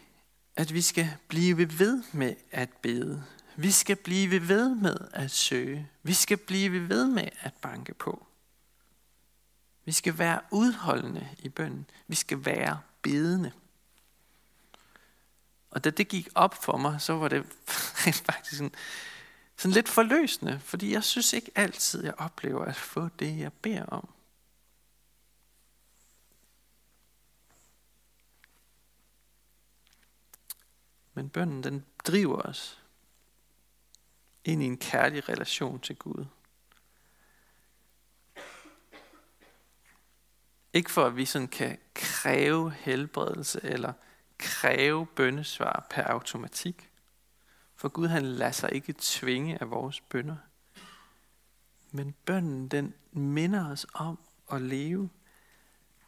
at 0.55 0.73
vi 0.73 0.81
skal 0.81 1.17
blive 1.27 1.79
ved 1.79 2.03
med 2.13 2.35
at 2.51 2.69
bede. 2.81 3.23
Vi 3.55 3.71
skal 3.71 3.95
blive 3.95 4.47
ved 4.47 4.75
med 4.75 4.97
at 5.13 5.31
søge. 5.31 5.89
Vi 6.03 6.13
skal 6.13 6.37
blive 6.37 6.89
ved 6.89 7.07
med 7.07 7.29
at 7.39 7.53
banke 7.53 7.93
på. 7.93 8.25
Vi 9.85 9.91
skal 9.91 10.17
være 10.17 10.41
udholdende 10.51 11.29
i 11.39 11.49
bønden. 11.49 11.89
Vi 12.07 12.15
skal 12.15 12.45
være 12.45 12.79
bedende. 13.01 13.51
Og 15.71 15.83
da 15.83 15.89
det 15.89 16.07
gik 16.07 16.27
op 16.35 16.63
for 16.63 16.77
mig, 16.77 17.01
så 17.01 17.13
var 17.13 17.27
det 17.27 17.45
faktisk 18.27 18.57
sådan, 18.57 18.73
sådan 19.59 19.73
lidt 19.73 19.89
forløsende, 19.89 20.59
fordi 20.59 20.91
jeg 20.91 21.03
synes 21.03 21.33
ikke 21.33 21.51
altid, 21.55 22.03
jeg 22.03 22.13
oplever 22.17 22.65
at 22.65 22.75
få 22.75 23.09
det, 23.19 23.39
jeg 23.39 23.53
beder 23.53 23.85
om. 23.85 24.09
Men 31.13 31.29
bønden, 31.29 31.63
den 31.63 31.85
driver 32.07 32.41
os 32.41 32.83
ind 34.43 34.63
i 34.63 34.65
en 34.65 34.77
kærlig 34.77 35.29
relation 35.29 35.79
til 35.79 35.95
Gud. 35.95 36.25
Ikke 40.73 40.91
for 40.91 41.05
at 41.05 41.15
vi 41.15 41.25
sådan 41.25 41.47
kan 41.47 41.79
kræve 41.93 42.71
helbredelse 42.71 43.59
eller 43.63 43.93
kræve 44.37 45.05
bøndesvar 45.05 45.87
per 45.89 46.03
automatik. 46.03 46.88
For 47.79 47.89
Gud 47.89 48.07
han 48.07 48.25
lader 48.25 48.51
sig 48.51 48.73
ikke 48.73 48.95
tvinge 48.97 49.61
af 49.61 49.69
vores 49.69 50.01
bønder. 50.01 50.37
Men 51.91 52.15
bønnen 52.25 52.67
den 52.67 52.93
minder 53.11 53.71
os 53.71 53.87
om 53.93 54.19
at 54.51 54.61
leve 54.61 55.09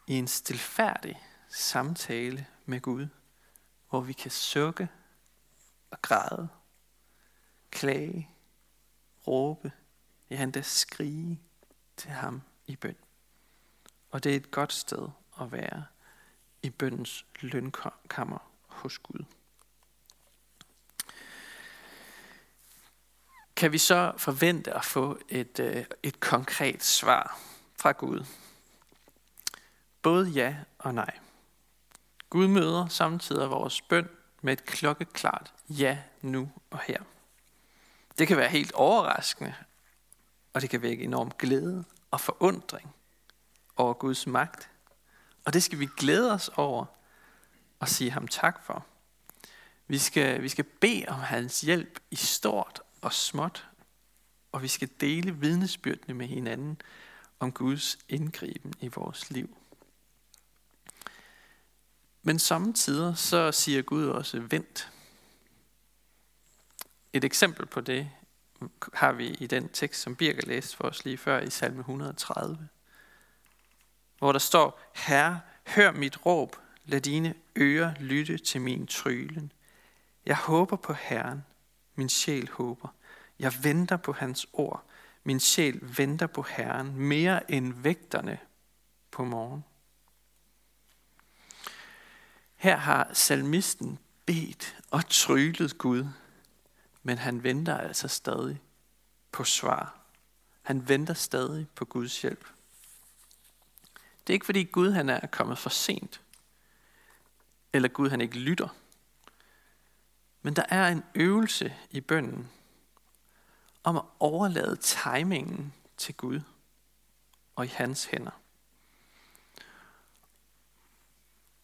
i 0.07 0.13
en 0.13 0.27
stilfærdig 0.27 1.21
samtale 1.49 2.47
med 2.65 2.81
Gud, 2.81 3.07
hvor 3.89 4.01
vi 4.01 4.13
kan 4.13 4.31
sukke 4.31 4.89
og 5.91 6.01
græde, 6.01 6.49
klage, 7.69 8.29
råbe, 9.27 9.71
ja 10.29 10.35
han 10.35 10.51
der 10.51 10.61
skrige 10.61 11.41
til 11.97 12.11
ham 12.11 12.41
i 12.67 12.75
bøn. 12.75 12.97
Og 14.09 14.23
det 14.23 14.31
er 14.31 14.35
et 14.35 14.51
godt 14.51 14.73
sted 14.73 15.09
at 15.41 15.51
være 15.51 15.85
i 16.63 16.69
bøndens 16.69 17.25
lønkammer 17.41 18.51
hos 18.67 18.99
Gud. 18.99 19.25
Kan 23.61 23.71
vi 23.71 23.77
så 23.77 24.13
forvente 24.17 24.73
at 24.73 24.85
få 24.85 25.19
et, 25.29 25.59
øh, 25.59 25.85
et 26.03 26.19
konkret 26.19 26.83
svar 26.83 27.39
fra 27.79 27.91
Gud? 27.91 28.25
Både 30.01 30.29
ja 30.29 30.55
og 30.79 30.93
nej. 30.93 31.17
Gud 32.29 32.47
møder 32.47 32.87
samtidig 32.87 33.49
vores 33.49 33.81
bøn 33.81 34.09
med 34.41 34.53
et 34.53 34.65
klokkeklart 34.65 35.53
ja 35.69 35.97
nu 36.21 36.51
og 36.69 36.79
her. 36.79 37.03
Det 38.17 38.27
kan 38.27 38.37
være 38.37 38.49
helt 38.49 38.71
overraskende, 38.71 39.55
og 40.53 40.61
det 40.61 40.69
kan 40.69 40.81
vække 40.81 41.03
enorm 41.03 41.31
glæde 41.39 41.83
og 42.11 42.21
forundring 42.21 42.95
over 43.75 43.93
Guds 43.93 44.27
magt. 44.27 44.69
Og 45.45 45.53
det 45.53 45.63
skal 45.63 45.79
vi 45.79 45.89
glæde 45.97 46.31
os 46.33 46.49
over 46.55 46.85
og 47.79 47.89
sige 47.89 48.11
ham 48.11 48.27
tak 48.27 48.63
for. 48.65 48.85
Vi 49.87 49.97
skal, 49.97 50.41
vi 50.41 50.49
skal 50.49 50.65
bede 50.65 51.05
om 51.07 51.19
hans 51.19 51.61
hjælp 51.61 51.99
i 52.11 52.15
stort 52.15 52.81
og 53.01 53.13
småt, 53.13 53.67
og 54.51 54.61
vi 54.61 54.67
skal 54.67 54.89
dele 54.99 55.35
vidnesbyrdene 55.35 56.13
med 56.13 56.27
hinanden 56.27 56.81
om 57.39 57.51
Guds 57.51 57.97
indgriben 58.09 58.73
i 58.79 58.87
vores 58.87 59.31
liv. 59.31 59.57
Men 62.21 62.39
samtidig 62.39 63.17
så 63.17 63.51
siger 63.51 63.81
Gud 63.81 64.07
også 64.07 64.39
vent. 64.39 64.91
Et 67.13 67.23
eksempel 67.23 67.65
på 67.65 67.81
det 67.81 68.11
har 68.93 69.11
vi 69.11 69.27
i 69.27 69.47
den 69.47 69.69
tekst, 69.69 70.01
som 70.01 70.15
Birger 70.15 70.41
læste 70.47 70.77
for 70.77 70.83
os 70.83 71.05
lige 71.05 71.17
før 71.17 71.39
i 71.39 71.49
salme 71.49 71.79
130, 71.79 72.67
hvor 74.17 74.31
der 74.31 74.39
står, 74.39 74.81
Herre, 74.95 75.39
hør 75.67 75.91
mit 75.91 76.25
råb, 76.25 76.55
lad 76.85 77.01
dine 77.01 77.33
ører 77.57 77.93
lytte 77.99 78.37
til 78.37 78.61
min 78.61 78.87
trylen. 78.87 79.51
Jeg 80.25 80.35
håber 80.35 80.75
på 80.75 80.93
Herren, 80.93 81.45
min 81.95 82.09
sjæl 82.09 82.49
håber. 82.49 82.87
Jeg 83.39 83.53
venter 83.63 83.97
på 83.97 84.11
hans 84.11 84.47
ord. 84.53 84.83
Min 85.23 85.39
sjæl 85.39 85.97
venter 85.97 86.27
på 86.27 86.41
Herren 86.41 86.95
mere 86.95 87.51
end 87.51 87.73
vægterne 87.73 88.39
på 89.11 89.23
morgen. 89.23 89.63
Her 92.55 92.77
har 92.77 93.09
salmisten 93.13 93.99
bedt 94.25 94.77
og 94.91 95.09
trylet 95.09 95.77
Gud, 95.77 96.05
men 97.03 97.17
han 97.17 97.43
venter 97.43 97.77
altså 97.77 98.07
stadig 98.07 98.61
på 99.31 99.43
svar. 99.43 99.97
Han 100.61 100.89
venter 100.89 101.13
stadig 101.13 101.67
på 101.75 101.85
Guds 101.85 102.21
hjælp. 102.21 102.47
Det 104.27 104.29
er 104.29 104.33
ikke 104.33 104.45
fordi 104.45 104.63
Gud 104.63 104.91
han 104.91 105.09
er 105.09 105.27
kommet 105.27 105.57
for 105.57 105.69
sent, 105.69 106.21
eller 107.73 107.89
Gud 107.89 108.09
han 108.09 108.21
ikke 108.21 108.39
lytter. 108.39 108.67
Men 110.41 110.55
der 110.55 110.63
er 110.69 110.87
en 110.87 111.03
øvelse 111.15 111.75
i 111.89 112.01
bønden 112.01 112.49
om 113.83 113.97
at 113.97 114.03
overlade 114.19 114.75
timingen 114.75 115.73
til 115.97 116.15
Gud 116.15 116.41
og 117.55 117.65
i 117.65 117.67
hans 117.67 118.05
hænder. 118.05 118.41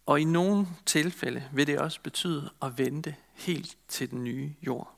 Og 0.05 0.22
i 0.22 0.24
nogle 0.24 0.67
tilfælde 0.86 1.50
vil 1.53 1.67
det 1.67 1.79
også 1.79 2.01
betyde 2.01 2.51
at 2.62 2.77
vente 2.77 3.15
helt 3.34 3.77
til 3.88 4.12
den 4.12 4.24
nye 4.24 4.55
jord. 4.62 4.93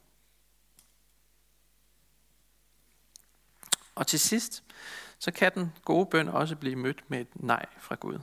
Og 3.96 4.08
til 4.08 4.20
sidst, 4.20 4.64
så 5.20 5.32
kan 5.32 5.52
den 5.56 5.74
gode 5.86 6.06
bøn 6.06 6.28
også 6.28 6.56
blive 6.56 6.76
mødt 6.76 7.04
med 7.10 7.22
et 7.22 7.44
nej 7.44 7.66
fra 7.80 7.96
Gud. 7.96 8.20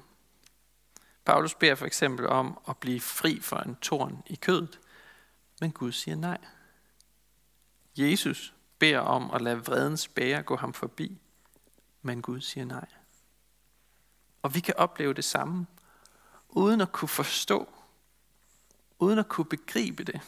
Paulus 1.25 1.55
beder 1.55 1.75
for 1.75 1.87
eksempel 1.87 2.27
om 2.27 2.59
at 2.69 2.77
blive 2.77 3.01
fri 3.01 3.41
for 3.41 3.57
en 3.57 3.77
torn 3.77 4.23
i 4.27 4.35
kødet, 4.35 4.81
men 5.61 5.73
Gud 5.73 5.93
siger 5.93 6.17
nej. 6.17 6.39
Jesus 7.97 8.55
beder 8.79 8.99
om 8.99 9.31
at 9.31 9.43
lade 9.43 9.65
vredens 9.67 10.09
bære 10.09 10.43
gå 10.43 10.57
ham 10.57 10.73
forbi, 10.75 11.19
men 12.03 12.23
Gud 12.23 12.41
siger 12.41 12.65
nej. 12.65 12.89
Og 14.43 14.55
vi 14.55 14.61
kan 14.61 14.75
opleve 14.77 15.15
det 15.15 15.25
samme, 15.25 15.67
uden 16.49 16.81
at 16.81 16.93
kunne 16.93 17.09
forstå, 17.09 17.69
uden 18.99 19.19
at 19.19 19.29
kunne 19.29 19.45
begribe 19.45 20.05
det, 20.05 20.21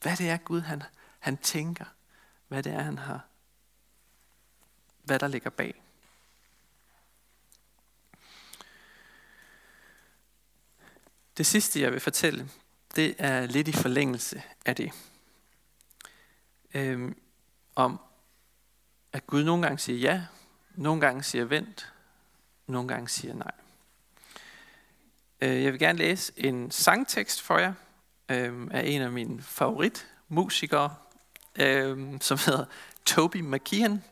hvad 0.00 0.16
det 0.16 0.28
er 0.28 0.36
Gud 0.36 0.60
han, 0.60 0.82
han 1.18 1.36
tænker, 1.36 1.84
hvad 2.48 2.62
det 2.62 2.72
er 2.72 2.82
han 2.82 2.98
har, 2.98 3.26
hvad 5.02 5.18
der 5.18 5.28
ligger 5.28 5.50
bag. 5.50 5.82
Det 11.36 11.46
sidste, 11.46 11.80
jeg 11.80 11.92
vil 11.92 12.00
fortælle, 12.00 12.50
det 12.96 13.14
er 13.18 13.46
lidt 13.46 13.68
i 13.68 13.72
forlængelse 13.72 14.42
af 14.66 14.76
det. 14.76 14.92
Øhm, 16.74 17.16
om, 17.74 18.00
at 19.12 19.26
Gud 19.26 19.44
nogle 19.44 19.62
gange 19.62 19.78
siger 19.78 19.98
ja, 19.98 20.22
nogle 20.74 21.00
gange 21.00 21.22
siger 21.22 21.44
vent, 21.44 21.92
nogle 22.66 22.88
gange 22.88 23.08
siger 23.08 23.34
nej. 23.34 23.52
Øh, 25.40 25.62
jeg 25.62 25.72
vil 25.72 25.80
gerne 25.80 25.98
læse 25.98 26.32
en 26.36 26.70
sangtekst 26.70 27.42
for 27.42 27.58
jer 27.58 27.72
øh, 28.28 28.68
af 28.70 28.82
en 28.86 29.02
af 29.02 29.10
mine 29.10 29.42
favoritmusikere, 29.42 30.94
øh, 31.56 32.20
som 32.20 32.38
hedder 32.46 32.64
Toby 33.06 33.36
McKeon. 33.36 34.02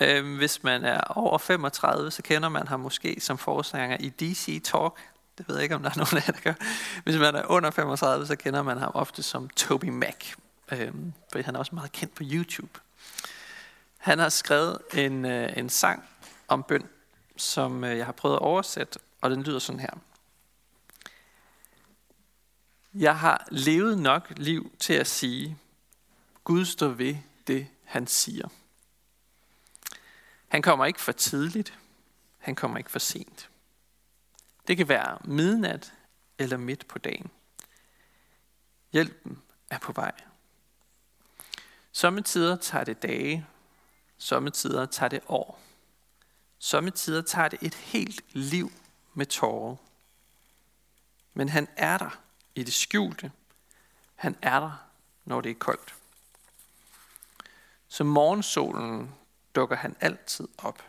Øh, 0.00 0.36
hvis 0.36 0.62
man 0.62 0.84
er 0.84 1.00
over 1.00 1.38
35, 1.38 2.10
så 2.10 2.22
kender 2.22 2.48
man 2.48 2.68
ham 2.68 2.80
måske 2.80 3.20
som 3.20 3.38
forsanger 3.38 3.96
i 4.00 4.08
DC 4.08 4.62
Talk. 4.64 5.00
Det 5.38 5.48
ved 5.48 5.54
jeg 5.54 5.62
ikke, 5.62 5.74
om 5.74 5.82
der 5.82 5.90
er 5.90 5.96
nogen 6.04 6.16
af 6.16 6.28
jer, 6.28 6.32
der 6.32 6.40
gør. 6.40 6.54
Hvis 7.04 7.16
man 7.16 7.34
er 7.34 7.50
under 7.50 7.70
35, 7.70 8.26
så 8.26 8.36
kender 8.36 8.62
man 8.62 8.78
ham 8.78 8.90
ofte 8.94 9.22
som 9.22 9.48
Toby 9.48 9.88
Mac. 9.88 10.34
Øh, 10.72 10.94
for 11.32 11.42
han 11.42 11.54
er 11.54 11.58
også 11.58 11.74
meget 11.74 11.92
kendt 11.92 12.14
på 12.14 12.22
YouTube. 12.26 12.80
Han 13.96 14.18
har 14.18 14.28
skrevet 14.28 14.78
en, 14.94 15.24
øh, 15.24 15.58
en 15.58 15.68
sang 15.68 16.04
om 16.48 16.62
bøn, 16.62 16.88
som 17.36 17.84
øh, 17.84 17.98
jeg 17.98 18.04
har 18.06 18.12
prøvet 18.12 18.36
at 18.36 18.42
oversætte, 18.42 18.98
og 19.20 19.30
den 19.30 19.42
lyder 19.42 19.58
sådan 19.58 19.80
her. 19.80 19.90
Jeg 22.94 23.18
har 23.18 23.46
levet 23.50 23.98
nok 23.98 24.32
liv 24.36 24.72
til 24.78 24.92
at 24.92 25.06
sige, 25.06 25.58
Gud 26.44 26.64
står 26.64 26.88
ved 26.88 27.16
det, 27.46 27.66
han 27.84 28.06
siger. 28.06 28.48
Han 30.48 30.62
kommer 30.62 30.86
ikke 30.86 31.00
for 31.00 31.12
tidligt, 31.12 31.78
han 32.38 32.54
kommer 32.54 32.78
ikke 32.78 32.90
for 32.90 32.98
sent. 32.98 33.50
Det 34.66 34.76
kan 34.76 34.88
være 34.88 35.18
midnat 35.24 35.92
eller 36.38 36.56
midt 36.56 36.88
på 36.88 36.98
dagen. 36.98 37.30
Hjælpen 38.92 39.42
er 39.70 39.78
på 39.78 39.92
vej. 39.92 40.12
Sommetider 41.92 42.56
tager 42.56 42.84
det 42.84 43.02
dage, 43.02 43.46
sommetider 44.18 44.86
tager 44.86 45.08
det 45.08 45.20
år. 45.28 45.60
Sommetider 46.58 47.22
tager 47.22 47.48
det 47.48 47.58
et 47.62 47.74
helt 47.74 48.34
liv 48.34 48.72
med 49.14 49.26
tårer. 49.26 49.76
Men 51.34 51.48
han 51.48 51.68
er 51.76 51.98
der 51.98 52.20
i 52.54 52.62
det 52.62 52.74
skjulte. 52.74 53.32
Han 54.14 54.36
er 54.42 54.60
der, 54.60 54.88
når 55.24 55.40
det 55.40 55.50
er 55.50 55.54
koldt. 55.54 55.94
Som 57.88 58.06
morgensolen 58.06 59.14
dukker 59.54 59.76
han 59.76 59.96
altid 60.00 60.48
op. 60.58 60.82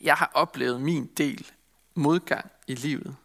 Jeg 0.00 0.16
har 0.16 0.30
oplevet 0.34 0.80
min 0.80 1.06
del 1.06 1.52
modgang 1.94 2.50
i 2.66 2.74
livet. 2.74 3.16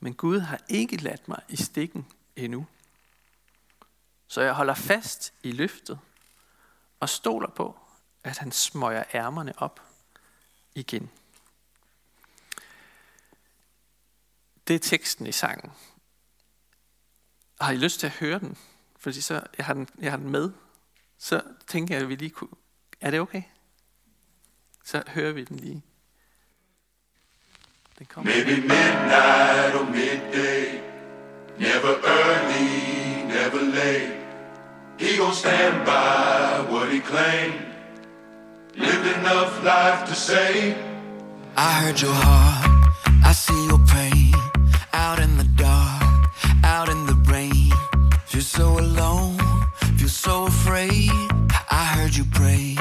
Men 0.00 0.14
Gud 0.14 0.38
har 0.38 0.60
ikke 0.68 0.96
ladt 0.96 1.28
mig 1.28 1.42
i 1.48 1.56
stikken 1.56 2.06
endnu. 2.36 2.66
Så 4.26 4.40
jeg 4.40 4.54
holder 4.54 4.74
fast 4.74 5.34
i 5.42 5.52
løftet 5.52 5.98
og 7.00 7.08
stoler 7.08 7.50
på, 7.50 7.78
at 8.24 8.38
han 8.38 8.52
smøger 8.52 9.04
ærmerne 9.14 9.58
op 9.58 9.80
igen. 10.74 11.10
Det 14.68 14.74
er 14.74 14.78
teksten 14.78 15.26
i 15.26 15.32
sangen. 15.32 15.72
Har 17.60 17.72
I 17.72 17.76
lyst 17.76 18.00
til 18.00 18.06
at 18.06 18.12
høre 18.12 18.38
den? 18.38 18.58
Fordi 18.96 19.20
så, 19.20 19.46
jeg 19.58 19.66
har 19.66 19.74
den, 19.74 19.88
jeg 19.98 20.12
har 20.12 20.16
den 20.16 20.30
med. 20.30 20.52
Så 21.18 21.42
tænker 21.66 21.94
jeg, 21.94 22.02
at 22.02 22.08
vi 22.08 22.14
lige 22.14 22.30
kunne... 22.30 22.50
Er 23.00 23.10
det 23.10 23.20
okay? 23.20 23.42
Så 24.84 25.02
hører 25.08 25.32
vi 25.32 25.44
den 25.44 25.56
lige. 25.56 25.82
Den 28.00 28.06
kommer. 28.06 28.30
Maybe 28.30 28.56
midnight 28.62 29.74
or 29.74 29.84
midday. 29.84 30.80
Never 31.58 32.00
early, 32.02 33.24
never 33.28 33.60
late. 33.60 34.12
He 34.96 35.18
gon' 35.18 35.34
stand 35.34 35.84
by 35.84 36.64
what 36.70 36.90
he 36.90 37.00
claimed. 37.00 37.60
Lived 38.74 39.06
enough 39.18 39.62
life 39.62 40.08
to 40.08 40.14
say. 40.14 40.74
I 41.56 41.70
heard 41.80 42.00
your 42.00 42.14
heart. 42.14 42.70
I 43.22 43.32
see 43.32 43.66
your 43.66 43.82
pain. 43.96 44.34
Out 44.94 45.18
in 45.20 45.36
the 45.36 45.48
dark, 45.68 46.30
out 46.64 46.88
in 46.88 47.04
the 47.04 47.18
rain. 47.30 47.70
Feel 48.24 48.40
so 48.58 48.78
alone, 48.78 49.36
feel 49.98 50.08
so 50.08 50.46
afraid. 50.46 51.10
I 51.70 51.84
heard 51.94 52.16
you 52.16 52.24
pray 52.32 52.78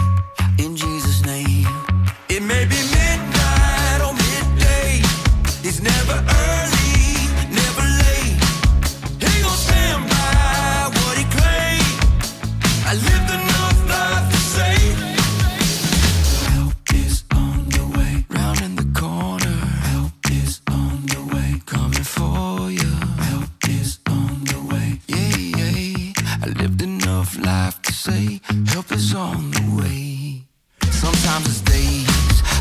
I 26.42 26.48
lived 26.62 26.82
enough 26.82 27.38
life 27.38 27.82
to 27.82 27.92
say, 27.92 28.40
help 28.68 28.92
is 28.94 29.14
on 29.14 29.52
the 29.52 29.66
way. 29.78 30.44
Sometimes 30.90 31.46
it's 31.48 31.62
days, 31.62 32.08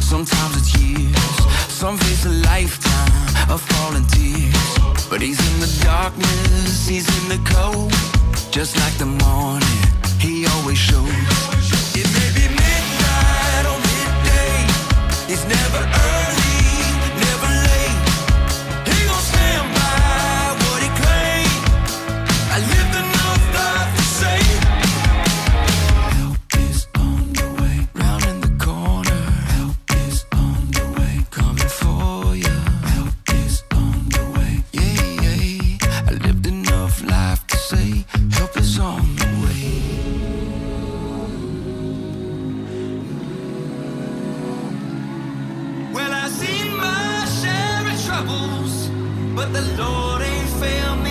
sometimes 0.05 0.57
it's 0.57 0.77
years. 0.77 1.39
Some 1.69 1.97
face 1.97 2.25
a 2.27 2.31
lifetime 2.51 3.51
of 3.51 3.61
falling 3.61 4.07
tears. 4.07 4.79
But 5.09 5.21
he's 5.21 5.39
in 5.53 5.61
the 5.61 5.71
darkness, 5.85 6.89
he's 6.89 7.09
in 7.19 7.29
the 7.29 7.41
cold. 7.49 7.93
Just 8.51 8.77
like 8.77 8.97
the 8.99 9.07
morning, 9.07 9.81
he 10.19 10.45
always 10.47 10.79
shows. 10.79 11.09
It 11.95 12.09
may 12.17 12.31
be 12.35 12.49
midnight 12.49 13.65
or 13.71 13.79
midnight. 13.79 13.99
Troubles, 48.19 48.89
but 49.37 49.53
the 49.53 49.63
Lord 49.81 50.23
ain't 50.23 50.49
failed 50.61 51.03
me 51.05 51.08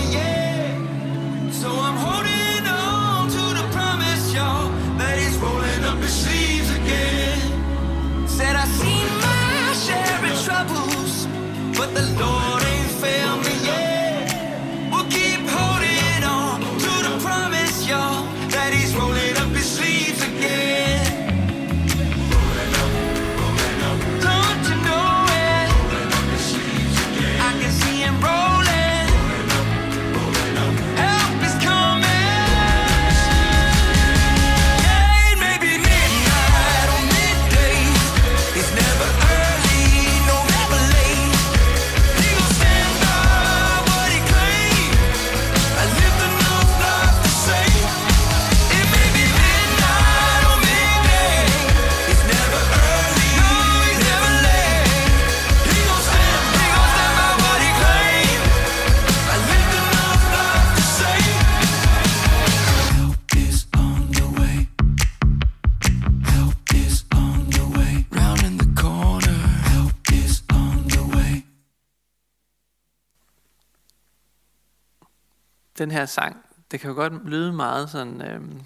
Den 75.78 75.92
her 75.92 76.06
sang, 76.06 76.46
det 76.72 76.80
kan 76.80 76.90
jo 76.90 76.96
godt 76.96 77.30
lyde 77.30 77.54
meget 77.54 77.90
sådan 77.90 78.22
øhm, 78.22 78.62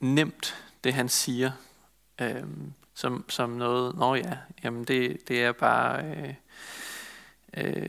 nemt, 0.00 0.64
det 0.84 0.94
han 0.94 1.08
siger. 1.08 1.50
Øhm, 2.20 2.72
som, 2.94 3.24
som 3.28 3.50
noget, 3.50 3.96
nå 3.96 4.14
ja, 4.14 4.38
jamen 4.64 4.84
det, 4.84 5.28
det 5.28 5.42
er 5.42 5.52
bare... 5.52 6.04
Øh, 6.04 6.34
øh, 7.56 7.88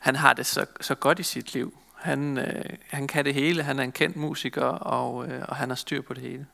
han 0.00 0.16
har 0.16 0.32
det 0.32 0.46
så, 0.46 0.66
så 0.80 0.94
godt 0.94 1.18
i 1.18 1.22
sit 1.22 1.54
liv. 1.54 1.78
Han, 1.94 2.38
øh, 2.38 2.64
han 2.88 3.08
kan 3.08 3.24
det 3.24 3.34
hele, 3.34 3.62
han 3.62 3.78
er 3.78 3.82
en 3.82 3.92
kendt 3.92 4.16
musiker, 4.16 4.64
og, 4.64 5.28
øh, 5.28 5.44
og 5.48 5.56
han 5.56 5.68
har 5.68 5.76
styr 5.76 6.02
på 6.02 6.14
det 6.14 6.22
hele. 6.22 6.46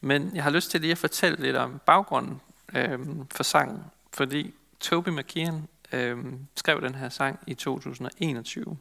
Men 0.00 0.30
jeg 0.34 0.42
har 0.42 0.50
lyst 0.50 0.70
til 0.70 0.80
lige 0.80 0.92
at 0.92 0.98
fortælle 0.98 1.42
lidt 1.42 1.56
om 1.56 1.80
baggrunden 1.86 2.40
øh, 2.74 2.98
for 3.30 3.42
sangen, 3.42 3.84
fordi 4.12 4.54
Toby 4.80 5.08
McKeon 5.08 5.68
øh, 5.92 6.18
skrev 6.56 6.80
den 6.80 6.94
her 6.94 7.08
sang 7.08 7.38
i 7.46 7.54
2021. 7.54 8.78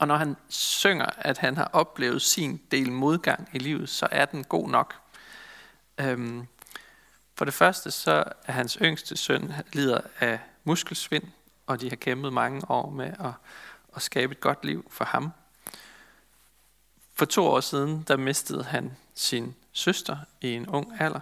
Og 0.00 0.06
når 0.06 0.16
han 0.16 0.36
synger, 0.48 1.06
at 1.18 1.38
han 1.38 1.56
har 1.56 1.70
oplevet 1.72 2.22
sin 2.22 2.60
del 2.70 2.92
modgang 2.92 3.48
i 3.52 3.58
livet, 3.58 3.88
så 3.88 4.08
er 4.10 4.24
den 4.24 4.44
god 4.44 4.68
nok. 4.68 4.94
Øhm, 5.98 6.46
for 7.34 7.44
det 7.44 7.54
første, 7.54 7.90
så 7.90 8.24
er 8.46 8.52
hans 8.52 8.78
yngste 8.82 9.16
søn 9.16 9.52
lider 9.72 10.00
af 10.20 10.38
muskelsvind, 10.64 11.24
og 11.66 11.80
de 11.80 11.88
har 11.88 11.96
kæmpet 11.96 12.32
mange 12.32 12.70
år 12.70 12.90
med 12.90 13.06
at, 13.06 13.32
at 13.96 14.02
skabe 14.02 14.32
et 14.32 14.40
godt 14.40 14.64
liv 14.64 14.90
for 14.90 15.04
ham. 15.04 15.32
For 17.14 17.24
to 17.24 17.46
år 17.46 17.60
siden, 17.60 18.04
der 18.08 18.16
mistede 18.16 18.64
han 18.64 18.96
sin 19.14 19.54
søster 19.72 20.16
i 20.40 20.54
en 20.54 20.68
ung 20.68 21.00
alder. 21.00 21.20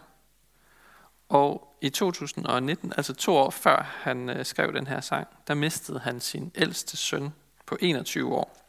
Og 1.28 1.76
i 1.80 1.90
2019, 1.90 2.92
altså 2.96 3.14
to 3.14 3.36
år 3.36 3.50
før 3.50 3.82
han 4.02 4.28
øh, 4.28 4.44
skrev 4.44 4.72
den 4.72 4.86
her 4.86 5.00
sang, 5.00 5.26
der 5.48 5.54
mistede 5.54 5.98
han 5.98 6.20
sin 6.20 6.52
ældste 6.54 6.96
søn 6.96 7.32
på 7.66 7.76
21 7.80 8.34
år. 8.34 8.67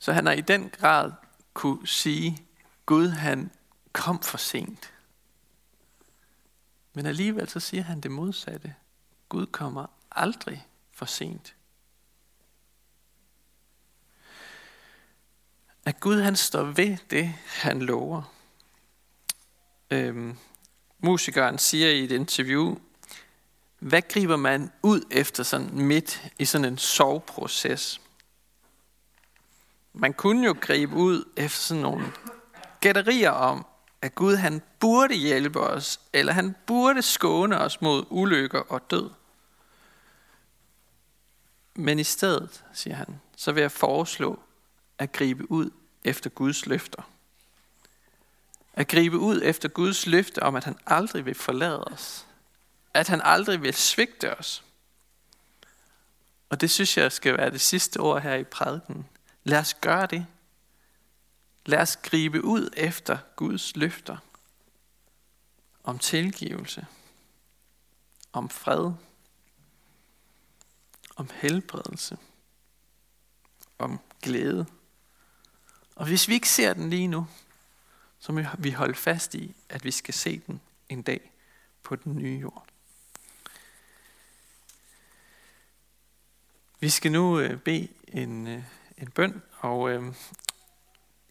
Så 0.00 0.12
han 0.12 0.26
har 0.26 0.32
i 0.32 0.40
den 0.40 0.70
grad 0.70 1.12
kunne 1.54 1.86
sige, 1.86 2.46
Gud 2.86 3.08
han 3.08 3.50
kom 3.92 4.22
for 4.22 4.38
sent. 4.38 4.92
Men 6.94 7.06
alligevel 7.06 7.48
så 7.48 7.60
siger 7.60 7.82
han 7.82 8.00
det 8.00 8.10
modsatte. 8.10 8.74
Gud 9.28 9.46
kommer 9.46 9.86
aldrig 10.10 10.68
for 10.92 11.06
sent. 11.06 11.54
At 15.84 16.00
Gud 16.00 16.20
han 16.20 16.36
står 16.36 16.62
ved 16.62 16.96
det, 17.10 17.34
han 17.46 17.82
lover. 17.82 18.34
Øhm, 19.90 20.36
musikeren 20.98 21.58
siger 21.58 21.90
i 21.90 22.04
et 22.04 22.12
interview, 22.12 22.76
hvad 23.78 24.02
griber 24.02 24.36
man 24.36 24.72
ud 24.82 25.00
efter 25.10 25.42
sådan 25.42 25.82
midt 25.82 26.32
i 26.38 26.44
sådan 26.44 26.64
en 26.64 26.78
soveproces? 26.78 28.00
Man 29.92 30.12
kunne 30.12 30.46
jo 30.46 30.56
gribe 30.60 30.94
ud 30.94 31.24
efter 31.36 31.58
sådan 31.58 31.82
nogle 31.82 32.12
gætterier 32.80 33.30
om, 33.30 33.66
at 34.02 34.14
Gud 34.14 34.36
han 34.36 34.62
burde 34.80 35.14
hjælpe 35.14 35.60
os, 35.60 36.00
eller 36.12 36.32
han 36.32 36.56
burde 36.66 37.02
skåne 37.02 37.58
os 37.60 37.80
mod 37.80 38.04
ulykker 38.10 38.60
og 38.60 38.90
død. 38.90 39.10
Men 41.74 41.98
i 41.98 42.04
stedet, 42.04 42.64
siger 42.72 42.96
han, 42.96 43.20
så 43.36 43.52
vil 43.52 43.60
jeg 43.60 43.72
foreslå 43.72 44.40
at 44.98 45.12
gribe 45.12 45.50
ud 45.50 45.70
efter 46.04 46.30
Guds 46.30 46.66
løfter. 46.66 47.02
At 48.74 48.88
gribe 48.88 49.18
ud 49.18 49.40
efter 49.44 49.68
Guds 49.68 50.06
løfte 50.06 50.42
om, 50.42 50.56
at 50.56 50.64
han 50.64 50.78
aldrig 50.86 51.26
vil 51.26 51.34
forlade 51.34 51.84
os. 51.84 52.26
At 52.94 53.08
han 53.08 53.20
aldrig 53.24 53.62
vil 53.62 53.74
svigte 53.74 54.38
os. 54.38 54.64
Og 56.48 56.60
det 56.60 56.70
synes 56.70 56.96
jeg 56.96 57.12
skal 57.12 57.36
være 57.36 57.50
det 57.50 57.60
sidste 57.60 58.00
ord 58.00 58.22
her 58.22 58.34
i 58.34 58.44
prædiken. 58.44 59.06
Lad 59.44 59.58
os 59.58 59.74
gøre 59.74 60.06
det. 60.06 60.26
Lad 61.66 61.78
os 61.78 61.96
gribe 61.96 62.44
ud 62.44 62.70
efter 62.76 63.18
Guds 63.36 63.76
løfter. 63.76 64.16
Om 65.84 65.98
tilgivelse. 65.98 66.86
Om 68.32 68.48
fred. 68.50 68.92
Om 71.16 71.30
helbredelse. 71.34 72.18
Om 73.78 74.00
glæde. 74.22 74.66
Og 75.94 76.06
hvis 76.06 76.28
vi 76.28 76.34
ikke 76.34 76.48
ser 76.48 76.72
den 76.72 76.90
lige 76.90 77.08
nu, 77.08 77.26
så 78.18 78.32
må 78.32 78.42
vi 78.58 78.70
holde 78.70 78.94
fast 78.94 79.34
i, 79.34 79.54
at 79.68 79.84
vi 79.84 79.90
skal 79.90 80.14
se 80.14 80.42
den 80.46 80.60
en 80.88 81.02
dag 81.02 81.32
på 81.82 81.96
den 81.96 82.16
nye 82.16 82.38
jord. 82.38 82.66
Vi 86.80 86.90
skal 86.90 87.12
nu 87.12 87.38
øh, 87.38 87.60
bede 87.60 87.88
en, 88.08 88.46
øh, 88.46 88.64
en 89.00 89.10
bøn, 89.10 89.42
og 89.58 89.90
øh, 89.90 90.02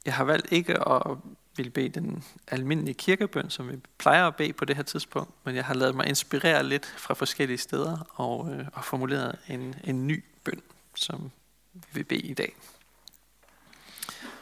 jeg 0.06 0.14
har 0.14 0.24
valgt 0.24 0.52
ikke 0.52 0.88
at 0.90 1.18
vil 1.60 1.70
bede 1.70 1.90
den 1.90 2.24
almindelige 2.48 2.94
kirkebøn, 2.94 3.50
som 3.50 3.72
vi 3.72 3.78
plejer 3.98 4.28
at 4.28 4.36
bede 4.36 4.54
på 4.54 4.66
det 4.66 4.76
her 4.76 4.84
tidspunkt, 4.84 5.32
men 5.44 5.56
jeg 5.56 5.66
har 5.66 5.74
lavet 5.74 5.96
mig 5.96 6.08
inspirere 6.08 6.64
lidt 6.64 6.86
fra 6.86 7.14
forskellige 7.14 7.58
steder 7.58 7.98
og, 8.10 8.54
øh, 8.54 8.68
og 8.74 8.86
formuleret 8.86 9.40
en, 9.48 9.76
en 9.84 10.08
ny 10.08 10.24
bøn, 10.44 10.62
som 10.96 11.32
vi 11.74 11.82
vil 11.92 12.04
bede 12.04 12.20
i 12.20 12.34
dag. 12.34 12.56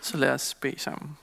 Så 0.02 0.18
lad 0.18 0.32
os 0.32 0.56
bede 0.56 0.80
sammen. 0.80 1.18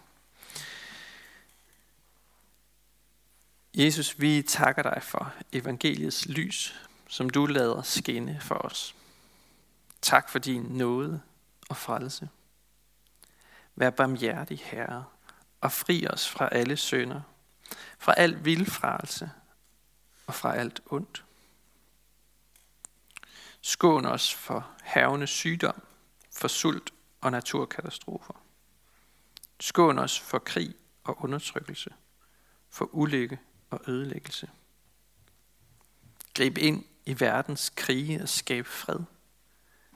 Jesus, 3.74 4.20
vi 4.20 4.42
takker 4.42 4.82
dig 4.82 5.02
for 5.02 5.32
evangeliets 5.52 6.26
lys, 6.26 6.80
som 7.08 7.30
du 7.30 7.46
lader 7.46 7.82
skinne 7.82 8.38
for 8.40 8.54
os. 8.54 8.94
Tak 10.02 10.28
for 10.28 10.38
din 10.38 10.62
nåde 10.62 11.20
og 11.68 11.76
frelse. 11.76 12.28
Vær 13.74 13.90
barmhjertig, 13.90 14.58
Herre, 14.64 15.04
og 15.60 15.72
fri 15.72 16.06
os 16.06 16.28
fra 16.28 16.48
alle 16.52 16.76
sønder, 16.76 17.20
fra 17.98 18.14
al 18.16 18.44
vildfrelse 18.44 19.30
og 20.26 20.34
fra 20.34 20.54
alt 20.54 20.80
ondt. 20.86 21.24
Skån 23.60 24.06
os 24.06 24.34
for 24.34 24.70
havne 24.82 25.26
sygdom, 25.26 25.82
for 26.32 26.48
sult 26.48 26.92
og 27.20 27.30
naturkatastrofer. 27.30 28.34
Skån 29.60 29.98
os 29.98 30.20
for 30.20 30.38
krig 30.38 30.74
og 31.04 31.24
undertrykkelse, 31.24 31.90
for 32.70 32.88
ulykke 32.92 33.40
og 33.70 33.80
ødelæggelse. 33.88 34.50
Grib 36.34 36.58
ind 36.58 36.84
i 37.06 37.20
verdens 37.20 37.72
krige 37.76 38.22
og 38.22 38.28
skab 38.28 38.66
fred. 38.66 39.00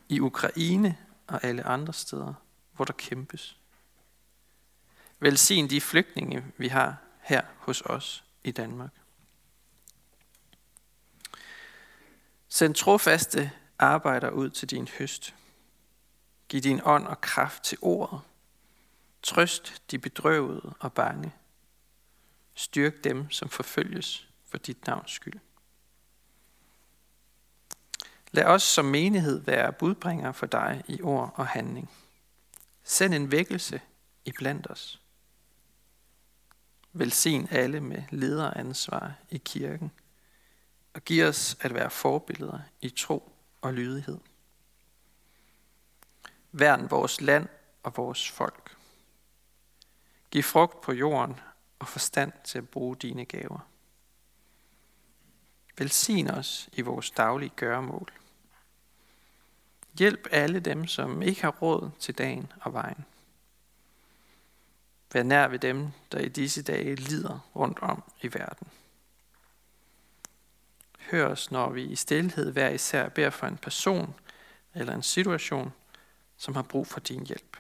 I 0.09 0.21
Ukraine 0.21 0.97
og 1.29 1.45
alle 1.45 1.63
andre 1.63 1.93
steder, 1.93 2.35
hvor 2.73 2.85
der 2.85 2.93
kæmpes. 2.93 3.59
Velsign 5.21 5.71
de 5.71 5.81
flygtninge, 5.81 6.45
vi 6.57 6.69
har 6.69 6.97
her 7.21 7.43
hos 7.59 7.81
os 7.81 8.25
i 8.45 8.51
Danmark. 8.51 8.91
Send 12.49 12.75
trofaste 12.75 13.51
arbejder 13.79 14.31
ud 14.31 14.51
til 14.51 14.71
din 14.71 14.89
høst. 14.99 15.35
Giv 16.49 16.61
din 16.61 16.81
ånd 16.85 17.07
og 17.07 17.21
kraft 17.21 17.63
til 17.63 17.79
ordet. 17.81 18.21
Trøst 19.23 19.83
de 19.91 19.99
bedrøvede 19.99 20.75
og 20.81 20.93
bange. 20.93 21.35
Styrk 22.55 23.05
dem, 23.05 23.31
som 23.31 23.49
forfølges 23.49 24.29
for 24.47 24.59
dit 24.59 24.87
navns 24.87 25.11
skyld. 25.11 25.41
Lad 28.33 28.45
os 28.45 28.63
som 28.63 28.85
menighed 28.85 29.41
være 29.41 29.73
budbringere 29.73 30.35
for 30.35 30.47
dig 30.47 30.83
i 30.89 31.03
ord 31.03 31.33
og 31.35 31.47
handling. 31.47 31.91
Send 32.83 33.15
en 33.15 33.31
vækkelse 33.31 33.81
i 34.25 34.33
blandt 34.33 34.67
os. 34.71 35.03
Velsign 36.93 37.49
alle 37.51 37.81
med 37.81 38.03
lederansvar 38.11 39.15
i 39.31 39.39
kirken, 39.39 39.91
og 40.95 41.05
giv 41.05 41.25
os 41.25 41.57
at 41.61 41.75
være 41.75 41.91
forbilleder 41.91 42.61
i 42.81 42.89
tro 42.89 43.33
og 43.61 43.75
lydighed. 43.75 44.19
Værn 46.53 46.91
vores 46.91 47.21
land 47.21 47.49
og 47.83 47.97
vores 47.97 48.31
folk. 48.31 48.77
Giv 50.31 50.43
frugt 50.43 50.81
på 50.81 50.93
jorden 50.93 51.41
og 51.79 51.89
forstand 51.89 52.33
til 52.45 52.59
at 52.59 52.69
bruge 52.69 52.97
dine 52.97 53.25
gaver. 53.25 53.69
Velsign 55.79 56.31
os 56.31 56.69
i 56.73 56.81
vores 56.81 57.11
daglige 57.11 57.53
gøremål. 57.57 58.18
Hjælp 59.99 60.27
alle 60.31 60.61
dem, 60.61 60.87
som 60.87 61.23
ikke 61.23 61.43
har 61.43 61.51
råd 61.51 61.91
til 61.99 62.19
dagen 62.19 62.53
og 62.61 62.73
vejen. 62.73 63.05
Vær 65.13 65.23
nær 65.23 65.49
ved 65.49 65.59
dem, 65.59 65.89
der 66.13 66.19
i 66.19 66.29
disse 66.29 66.63
dage 66.63 66.95
lider 66.95 67.49
rundt 67.57 67.79
om 67.79 68.03
i 68.23 68.35
verden. 68.35 68.69
Hør 71.11 71.27
os, 71.27 71.51
når 71.51 71.71
vi 71.71 71.85
i 71.85 71.97
stillhed 71.97 72.53
hver 72.53 72.69
især 72.69 73.09
beder 73.09 73.31
for 73.31 73.47
en 73.47 73.57
person 73.57 74.15
eller 74.75 74.95
en 74.95 75.03
situation, 75.03 75.73
som 76.37 76.55
har 76.55 76.63
brug 76.63 76.87
for 76.87 77.01
din 77.01 77.27
hjælp. 77.27 77.57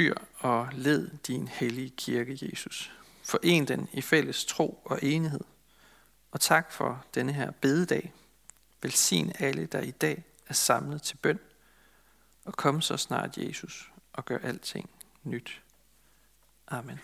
Styr 0.00 0.14
og 0.38 0.68
led 0.72 1.10
din 1.26 1.48
hellige 1.48 1.90
kirke, 1.90 2.38
Jesus. 2.42 2.92
Foren 3.24 3.68
den 3.68 3.88
i 3.92 4.00
fælles 4.00 4.44
tro 4.44 4.82
og 4.84 4.98
enhed. 5.02 5.40
Og 6.30 6.40
tak 6.40 6.72
for 6.72 7.04
denne 7.14 7.32
her 7.32 7.50
bededag. 7.50 8.12
Velsign 8.82 9.32
alle, 9.38 9.66
der 9.66 9.80
i 9.80 9.90
dag 9.90 10.24
er 10.46 10.54
samlet 10.54 11.02
til 11.02 11.16
bøn. 11.16 11.38
Og 12.44 12.52
kom 12.52 12.80
så 12.80 12.96
snart, 12.96 13.38
Jesus, 13.38 13.92
og 14.12 14.24
gør 14.24 14.38
alting 14.38 14.90
nyt. 15.24 15.62
Amen. 16.68 17.00